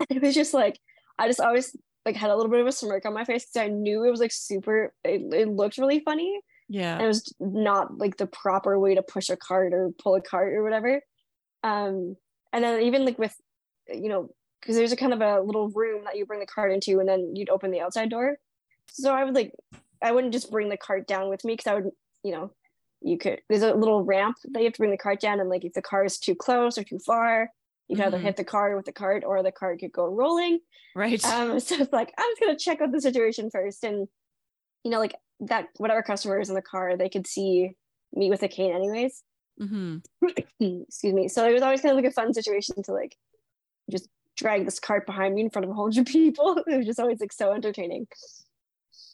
[0.00, 0.78] And it was just like
[1.18, 1.74] I just always
[2.06, 4.10] like had a little bit of a smirk on my face because I knew it
[4.10, 6.40] was like super it, it looked really funny.
[6.68, 6.94] Yeah.
[6.94, 10.20] and it was not like the proper way to push a cart or pull a
[10.20, 11.00] cart or whatever.
[11.64, 12.16] Um
[12.52, 13.34] and then even like with
[13.88, 14.30] you know
[14.60, 17.08] because there's a kind of a little room that you bring the cart into and
[17.08, 18.36] then you'd open the outside door.
[18.90, 19.52] So i would like
[20.00, 21.90] i wouldn't just bring the cart down with me because i would
[22.22, 22.52] you know
[23.00, 25.48] you could there's a little ramp that you have to bring the cart down and
[25.48, 27.50] like if the car is too close or too far
[27.88, 28.22] you could either Mhm.
[28.22, 30.58] hit the cart with the cart or the cart could go rolling
[30.96, 31.24] Right.
[31.24, 34.08] um, so it's like I'm just gonna check out the situation first, and
[34.84, 37.72] you know, like that whatever customer is in the car, they could see
[38.12, 39.22] me with a cane anyways.
[39.60, 39.98] mm-hmm.
[40.60, 41.28] Excuse me.
[41.28, 43.16] So it was always kind of like a fun situation to like
[43.90, 46.56] just drag this cart behind me in front of a whole bunch of people.
[46.66, 48.06] It was just always like so entertaining.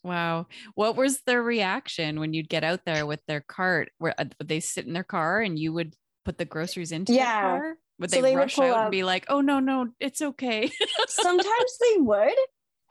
[0.03, 0.47] Wow.
[0.74, 3.91] What was their reaction when you'd get out there with their cart?
[3.99, 7.12] Where uh, would they sit in their car and you would put the groceries into
[7.12, 7.35] Yeah.
[7.35, 7.76] the car?
[8.01, 9.89] Would So they, they would rush pull out up- and be like, "Oh no, no,
[10.01, 10.70] it's okay"?
[11.09, 12.35] Sometimes they would,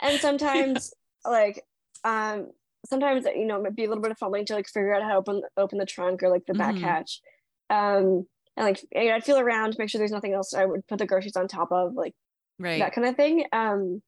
[0.01, 0.93] and sometimes
[1.25, 1.63] like
[2.05, 2.51] um
[2.89, 5.01] sometimes you know it might be a little bit of fumbling to like figure out
[5.03, 6.81] how to open open the trunk or like the back Mhm.
[6.81, 7.21] hatch.
[7.69, 8.25] Um
[8.55, 11.05] and like I'd feel around to make sure there's nothing else I would put the
[11.05, 12.13] groceries on top of like
[12.59, 12.79] right.
[12.79, 13.45] that kind of thing.
[13.51, 14.01] Um,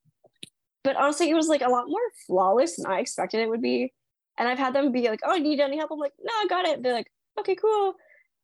[0.85, 3.93] but honestly, it was like a lot more flawless than I expected it would be.
[4.37, 6.65] And I've had them be like, "Oh, need any help?" I'm like, "No, I got
[6.65, 7.95] it." They're like, "Okay, cool."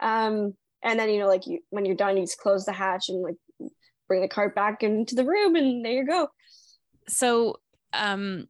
[0.01, 3.07] Um, and then you know, like you when you're done, you just close the hatch
[3.09, 3.35] and like
[4.07, 6.27] bring the cart back into the room, and there you go.
[7.07, 7.57] so
[7.93, 8.47] um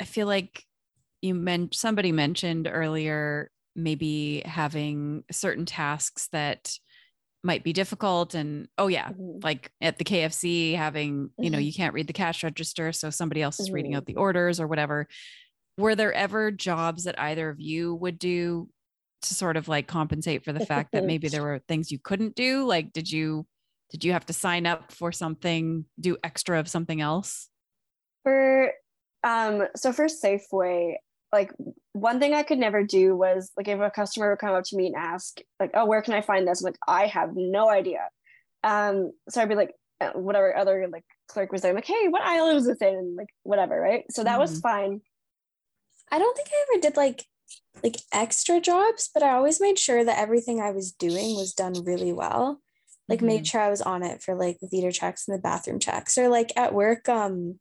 [0.00, 0.64] i feel like
[1.22, 6.78] you meant somebody mentioned earlier maybe having certain tasks that
[7.44, 9.10] might be difficult and oh yeah
[9.42, 11.66] like at the kfc having you know Mhm.
[11.66, 13.96] you can't read the cash register so somebody else is reading Mhm.
[13.98, 15.06] out the orders or whatever
[15.76, 18.68] were there ever jobs that either of you would do
[19.22, 22.34] to sort of like compensate for the fact that maybe there were things you couldn't
[22.34, 23.46] do like did you
[23.90, 27.50] did you have to sign up for something do extra of something else
[28.22, 28.72] For
[29.22, 30.96] um, so for Safeway,
[31.34, 31.52] like
[31.92, 34.76] one thing I could never do was like if a customer would come up to
[34.76, 37.68] me and ask like, "Oh, where can I find this?" I'm like, I have no
[37.68, 38.08] idea.
[38.62, 42.08] Um, so I'd be like, uh, whatever other like clerk was there, I'm like, "Hey,
[42.08, 44.04] what aisle is this in?" And like whatever, right?
[44.10, 45.02] So that was fine.
[46.10, 47.24] i don't think i ever did like
[47.82, 51.74] like extra jobs but i always made sure that everything i was doing was done
[51.84, 52.60] really well
[53.08, 55.78] like made sure i was on it for like the theater checks and the bathroom
[55.78, 57.58] checks or like at work um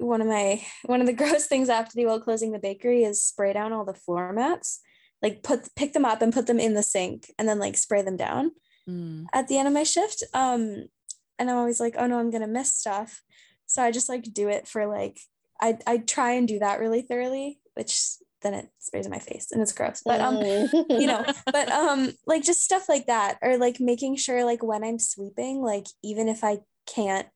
[0.00, 2.58] one of my one of the gross things I have to do while closing the
[2.58, 4.80] bakery is spray down all the floor mats.
[5.22, 8.02] Like put pick them up and put them in the sink and then like spray
[8.02, 8.52] them down
[8.88, 9.26] Mm.
[9.34, 10.24] at the end of my shift.
[10.32, 10.86] Um
[11.38, 13.22] and i'm always like oh no i'm gonna miss stuff.
[13.66, 15.20] So i just like do it for like
[15.60, 18.00] i i try and do that really thoroughly which
[18.42, 20.00] then it sprays in my face and it's gross.
[20.04, 20.36] But um
[20.88, 24.82] you know but um like just stuff like that or like making sure like when
[24.82, 27.28] i'm sweeping like even if i can't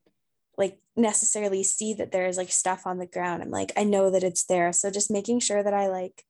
[0.57, 3.41] like necessarily see that there's like stuff on the ground.
[3.43, 4.71] I'm like, I know that it's there.
[4.73, 6.23] So just making sure that I like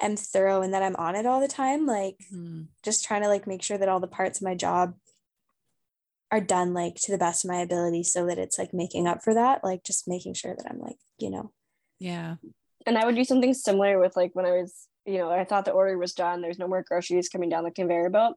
[0.00, 2.68] am thorough and that I'm on it all the time, like Mhm.
[2.84, 4.94] just trying to like make sure that all the parts of my job
[6.30, 9.22] are done like to the best of my ability so that it's like making up
[9.24, 11.52] for that, like just making sure that I'm like, you know,
[11.98, 12.36] Yeah.
[12.86, 15.64] And I would do something similar with like when I was, you know, I thought
[15.64, 16.40] the order was done.
[16.42, 18.36] There's no more groceries coming down the conveyor belt.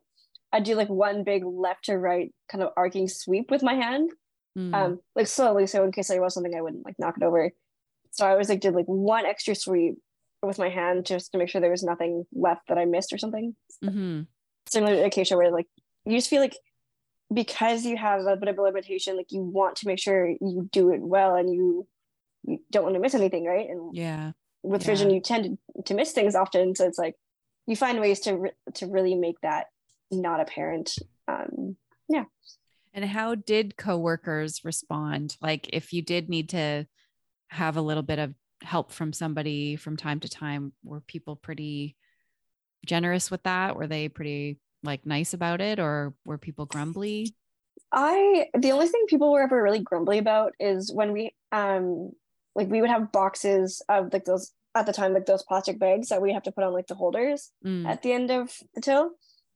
[0.52, 4.10] I'd do like one big left to right kind of arcing sweep with my hand,
[4.58, 4.74] Mm.
[4.76, 7.52] um, like slowly, so in case there was something, I wouldn't like knock it over.
[8.12, 9.96] So I always like did like one extra sweep
[10.44, 13.18] with my hand just to make sure there was nothing left that I missed or
[13.18, 13.56] something.
[13.84, 14.22] Mm-hmm.
[14.68, 15.68] Similar to Acacia, where like
[16.06, 16.58] you just feel like
[17.34, 20.68] because you have a bit of a limitation, like you want to make sure you
[20.72, 21.88] do it well and you
[22.44, 23.70] you don't want to miss anything, right?
[23.70, 24.32] And Yeah.
[24.64, 24.88] with Yeah.
[24.88, 27.16] vision you tend to, to miss things often so it's like
[27.68, 29.68] you find ways to re- to really make that
[30.12, 30.94] not apparent
[31.28, 31.78] um
[32.94, 35.38] And how did coworkers respond?
[35.42, 36.88] Like if you did need to
[37.50, 41.96] have a little bit of help from somebody from time to time, were people pretty
[42.86, 43.76] generous with that?
[43.76, 47.36] Were they pretty like nice about it or were people grumbly?
[47.94, 52.12] i the only thing people were ever really grumbly about is when we um
[52.56, 56.10] like we would have boxes of like those at the time like those plastic bags
[56.10, 57.86] that we have to put on like the holders Mm.
[57.86, 59.12] at the end of the till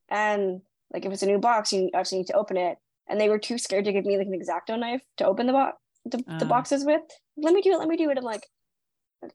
[0.10, 0.62] and
[0.94, 2.78] like if it's a new box you actually need to open it
[3.10, 5.54] and they were too scared to give me like an X-Acto knife to open the
[5.54, 6.48] box the, the Ah.
[6.48, 7.02] boxes with.
[7.38, 8.18] Let me do it let me do it.
[8.18, 8.46] I'm like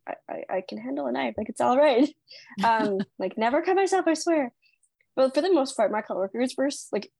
[0.06, 2.08] I, I, I can handle a knife like it's all right.
[2.64, 4.52] Um like never cut myself i swear.
[5.16, 7.10] But for the most part my coworkers were like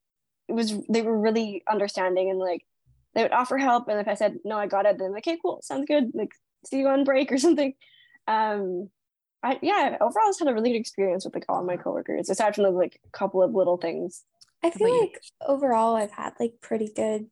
[0.47, 2.63] it was they were really understanding and like
[3.13, 3.87] they would offer help.
[3.89, 6.11] And if i said no i got it then like okay cool sounds good.
[6.13, 6.31] Like
[6.65, 7.73] see you on break or something.
[8.27, 8.89] Um
[9.43, 12.29] I, yeah overall i just had a really good experience with like all my coworkers
[12.29, 14.23] aside from the like a couple of little things
[14.63, 15.01] I feel you?
[15.01, 17.27] like overall I've had like pretty good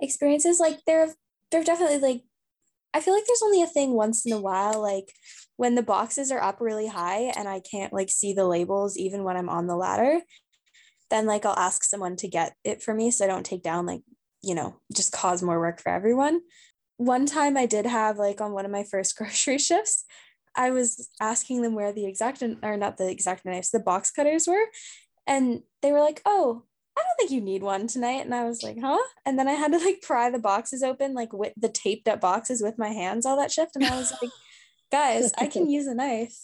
[0.00, 0.60] experiences.
[0.60, 1.14] Like there have
[1.50, 2.22] there have definitely like
[2.94, 5.12] I feel like there's only a thing once in a while, like
[5.56, 9.24] when the boxes are up really high and I can't like see the labels even
[9.24, 10.20] when I'm on the ladder,
[11.10, 13.86] then like I'll ask someone to get it for me so I don't take down
[13.86, 14.02] like,
[14.42, 16.40] you know, just cause more work for everyone.
[16.98, 20.04] One time I did have like on one of my first grocery shifts,
[20.54, 24.46] I was asking them where the exact or not the exact knives, the box cutters
[24.46, 24.66] were.
[25.26, 26.64] And they were like, oh,
[26.96, 28.24] I don't think you need one tonight.
[28.24, 28.98] And I was like, huh?
[29.24, 32.20] And then I had to like pry the boxes open, like with the taped up
[32.20, 33.76] boxes with my hands all that shift.
[33.76, 34.30] And I was like,
[34.90, 36.36] guys, I can use a knife.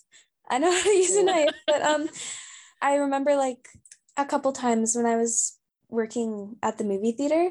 [0.48, 1.50] I know how to use a knife.
[1.66, 2.08] But um
[2.80, 3.68] I remember like
[4.16, 5.58] a couple times when I was
[5.88, 7.50] working at the movie theater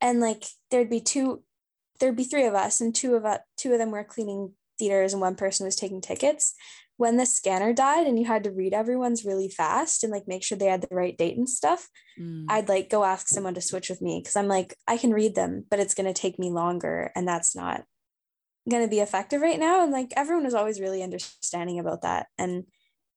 [0.00, 1.42] and like there'd be two
[2.00, 5.12] there'd be three of us and two of us two of them were cleaning theaters
[5.12, 6.54] and one person was taking tickets
[7.00, 10.42] when the scanner died and you had to read everyone's really fast and like make
[10.44, 11.88] sure they had the right date and stuff
[12.18, 12.44] Mm.
[12.50, 15.34] i'd like go ask someone to switch with me because i'm like i can read
[15.34, 17.84] them but it's going to take me longer and that's not
[18.68, 22.26] going to be effective right now and like everyone was always really understanding about that
[22.36, 22.64] and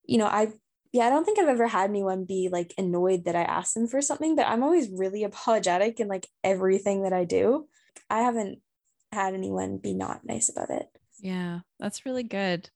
[0.05, 0.53] you know i
[0.93, 3.87] yeah i don't think i've ever had anyone be like annoyed that i asked them
[3.87, 7.67] for something but i'm always really apologetic in like everything that i do
[8.09, 8.59] i haven't
[9.11, 10.87] had anyone be not nice about it
[11.19, 12.69] Yeah, that's really good.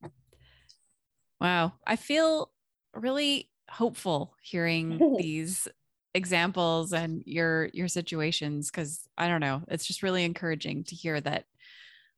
[1.39, 1.73] Wow.
[1.85, 2.51] I feel
[2.93, 5.67] really hopeful hearing these
[6.13, 11.19] examples and your your situations cuz I don't know, it's just really encouraging to hear
[11.21, 11.45] that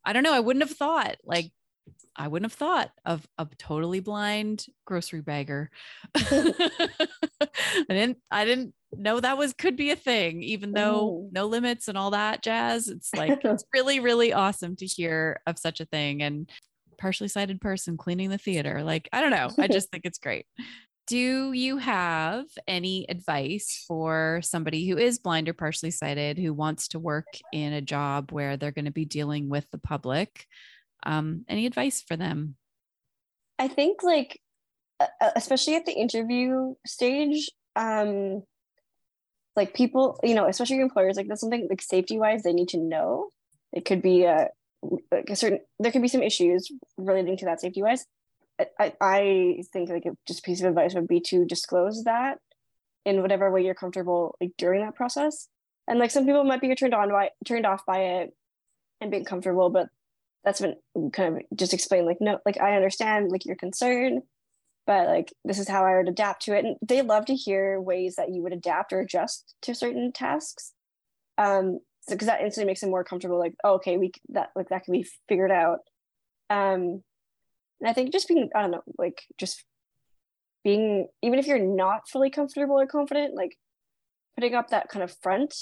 [0.06, 1.52] I don't know, I wouldn't have thought like
[2.16, 5.72] I wouldn't have thought of a totally blind grocery bagger.
[6.16, 11.32] I didn't I didn't know that was could be a thing even though Mm.
[11.32, 12.88] no limits and all that jazz.
[12.90, 16.50] It's like it's really really awesome to hear of such a thing and
[17.00, 18.84] partially sighted person cleaning the theater.
[18.84, 20.46] Like I don't know, I just think it's great.
[21.08, 26.90] Do you have any advice for somebody who is blind or partially sighted who wants
[26.90, 30.46] to work in a job where they're going to be dealing with the public?
[31.04, 32.56] Um, any advice for them?
[33.58, 34.40] I think like
[35.36, 38.44] especially at the interview stage, um
[39.56, 42.78] like people, you know, especially employers, like that's something like safety wise they need to
[42.78, 43.30] know.
[43.74, 44.50] It could be a
[45.12, 48.06] like a certain there could be some issues relating to that safety wise.
[48.78, 52.40] I, I think like just a piece of advice would be to disclose that
[53.06, 55.48] in whatever way you're comfortable like during that process.
[55.88, 58.34] And like some people might be turned on by turned off by it
[59.00, 59.88] and being comfortable, but
[60.44, 60.76] that's been
[61.12, 64.22] kind of just explain like no like i understand like your concern
[64.88, 67.80] but like this is how i would adapt to it and they love to hear
[67.80, 70.74] ways that you would adapt or adjust to certain tasks
[71.38, 71.80] um
[72.16, 74.94] because that instantly makes them more comfortable like oh, okay we that like that can
[74.94, 75.80] be figured out.
[76.50, 77.04] Um
[77.82, 79.64] and i think just being i don't know like just
[80.64, 83.58] being even if you're not fully comfortable or confident like
[84.36, 85.54] putting up that kind of front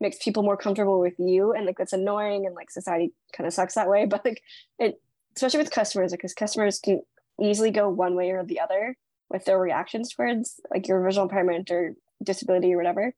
[0.00, 1.52] makes people more comfortable with you.
[1.52, 4.06] And like that's annoying and like society kind of sucks that way.
[4.10, 4.42] But like
[4.78, 5.00] it
[5.36, 7.02] especially with customers because customers can
[7.40, 8.96] easily go one way or the other
[9.28, 13.12] with their reactions towards like your visual impairment or disability or whatever.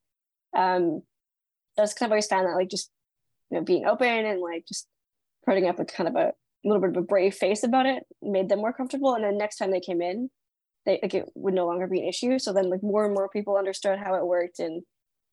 [0.56, 1.02] Um
[1.78, 2.90] I just kind of always found that like just
[3.50, 4.86] you know being open and like just
[5.44, 6.32] putting up a kind of a
[6.64, 9.14] little bit of a brave face about it made them more comfortable.
[9.14, 10.30] And then next time they came in
[10.88, 12.38] they like it would no longer be an issue.
[12.38, 14.82] So then like more and more people understood how it worked and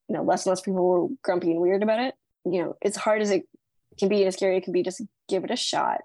[0.09, 2.13] you know less and less people were grumpy and weird about it.
[2.43, 3.43] You know as hard as it
[3.97, 6.01] can be and as scary it can be just give it a shot.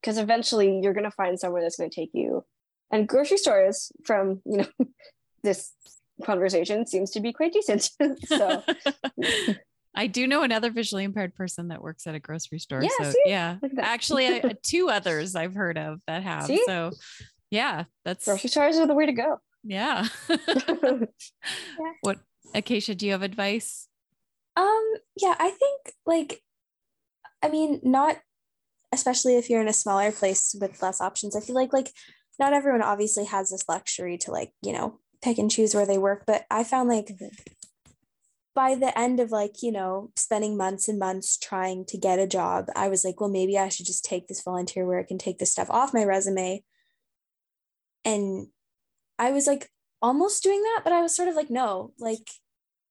[0.00, 2.44] Because eventually you're going to find somewhere that's going to take you.
[2.90, 4.66] And grocery stores from you know
[5.42, 5.72] this
[6.24, 7.90] conversation seems to be quite decent.
[8.26, 8.62] So
[9.94, 12.82] I do know another visually impaired person that works at a grocery store.
[12.82, 13.22] Yeah, so see?
[13.26, 13.86] yeah, Look at that.
[13.86, 16.46] actually, I, two others I've heard of that have.
[16.46, 16.62] See?
[16.66, 16.92] So
[17.50, 20.06] yeah, that's grocery stores are the way to go yeah.
[22.02, 22.18] what
[22.54, 22.94] Acacia?
[22.94, 23.88] Do you have advice?
[24.56, 26.42] Um, yeah, I think like,
[27.42, 28.18] I mean, not
[28.92, 31.36] especially if you're in a smaller place with less options.
[31.36, 31.92] I feel like like
[32.38, 35.98] not everyone obviously has this luxury to like you know pick and choose where they
[35.98, 37.12] work, but I found like
[38.54, 42.26] by the end of like you know spending months and months trying to get a
[42.26, 45.38] job, I was like, well, maybe I should just take this volunteer work and take
[45.38, 46.62] this stuff off my resume.
[48.04, 48.48] And
[49.18, 49.70] I was like
[50.02, 52.28] almost doing that, but I was sort of like, no, like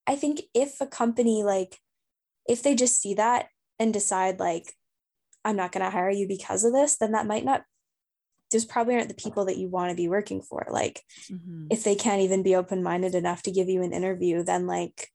[0.07, 1.77] I think if a company like
[2.47, 3.47] if they just see that
[3.79, 4.73] and decide like
[5.45, 7.63] I'm not going to hire you because of this, then that might not
[8.51, 10.65] those probably aren't the people that you want to be working for.
[10.69, 11.67] Like Mhm.
[11.69, 15.09] if they can't even be open-minded enough to give you an interview, then like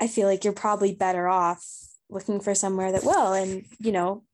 [0.00, 1.64] I feel like you're probably better off
[2.08, 4.24] looking for somewhere that will and you know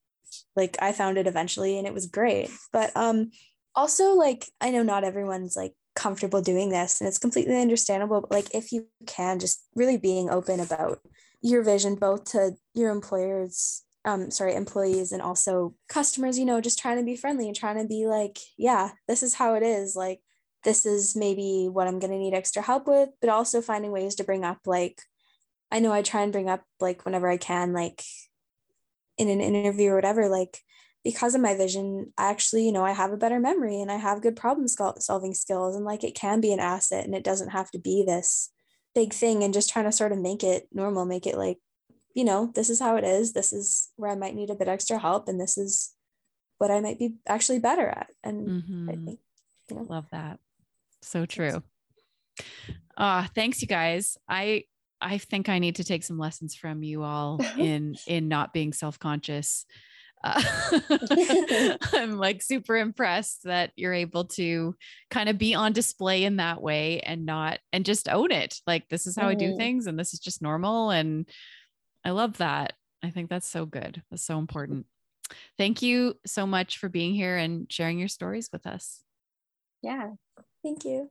[0.55, 2.51] like I found it eventually and it was great.
[2.73, 3.31] But um
[3.75, 8.31] also like I know not everyone's like comfortable doing this and it's completely understandable but
[8.31, 11.01] like if you can just really being open about
[11.41, 16.79] your vision both to your employers um sorry employees and also customers you know just
[16.79, 19.97] trying to be friendly and trying to be like yeah this is how it is
[19.97, 20.21] like
[20.65, 24.15] this is maybe what i'm going to need extra help with but also finding ways
[24.15, 25.01] to bring up like
[25.71, 28.03] i know i try and bring up like whenever i can like
[29.19, 30.59] in an interview or whatever like
[31.05, 33.97] because of my vision i actually you know i have a better memory and i
[33.97, 37.51] have good problem solving skills and like it can be an asset and it doesn't
[37.51, 38.53] have to be this
[38.95, 41.59] big thing and just trying to sort of make it normal make it like
[42.15, 44.69] you know this is how it is this is where i might need a bit
[44.69, 45.93] extra help and this is
[46.59, 49.05] what i might be actually better at and i Mhm.
[49.05, 49.21] think
[49.69, 50.39] you know Love that.
[51.03, 51.63] So true.
[52.97, 54.17] Ah, thanks you guys.
[54.29, 54.65] I
[55.01, 58.73] I think I need to take some lessons from you all in in not being
[58.73, 59.67] self-conscious.
[60.25, 60.43] Uh,
[61.93, 64.75] I'm like super impressed that you're able to
[65.11, 68.61] kind of be on display in that way and not and just own it.
[68.67, 69.57] Like this is how I do Mhm.
[69.57, 71.29] things and this is just normal and
[72.05, 72.75] I love that.
[73.03, 74.03] I think that's so good.
[74.11, 74.87] That's so important.
[75.59, 79.03] Thank you so much for being here and sharing your stories with us.
[79.83, 80.11] yeah
[80.63, 81.11] thank you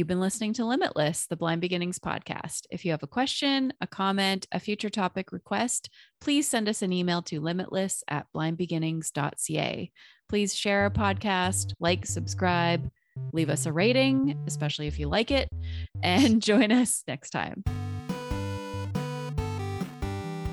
[0.00, 2.62] You've been listening to Limitless, the Blind Beginnings podcast.
[2.70, 5.90] If you have a question, a comment, a future topic request,
[6.22, 9.92] please send us an email to limitless at blindbeginnings.ca.
[10.26, 12.90] Please share our podcast, like, subscribe,
[13.34, 15.50] leave us a rating, especially if you like it,
[16.02, 17.62] and join us next time.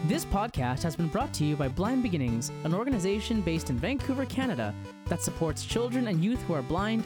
[0.08, 4.26] This podcast has been brought to you by Blind Beginnings, an organization based in Vancouver,
[4.26, 4.76] Canada,
[5.06, 7.06] that supports children and youth who are blind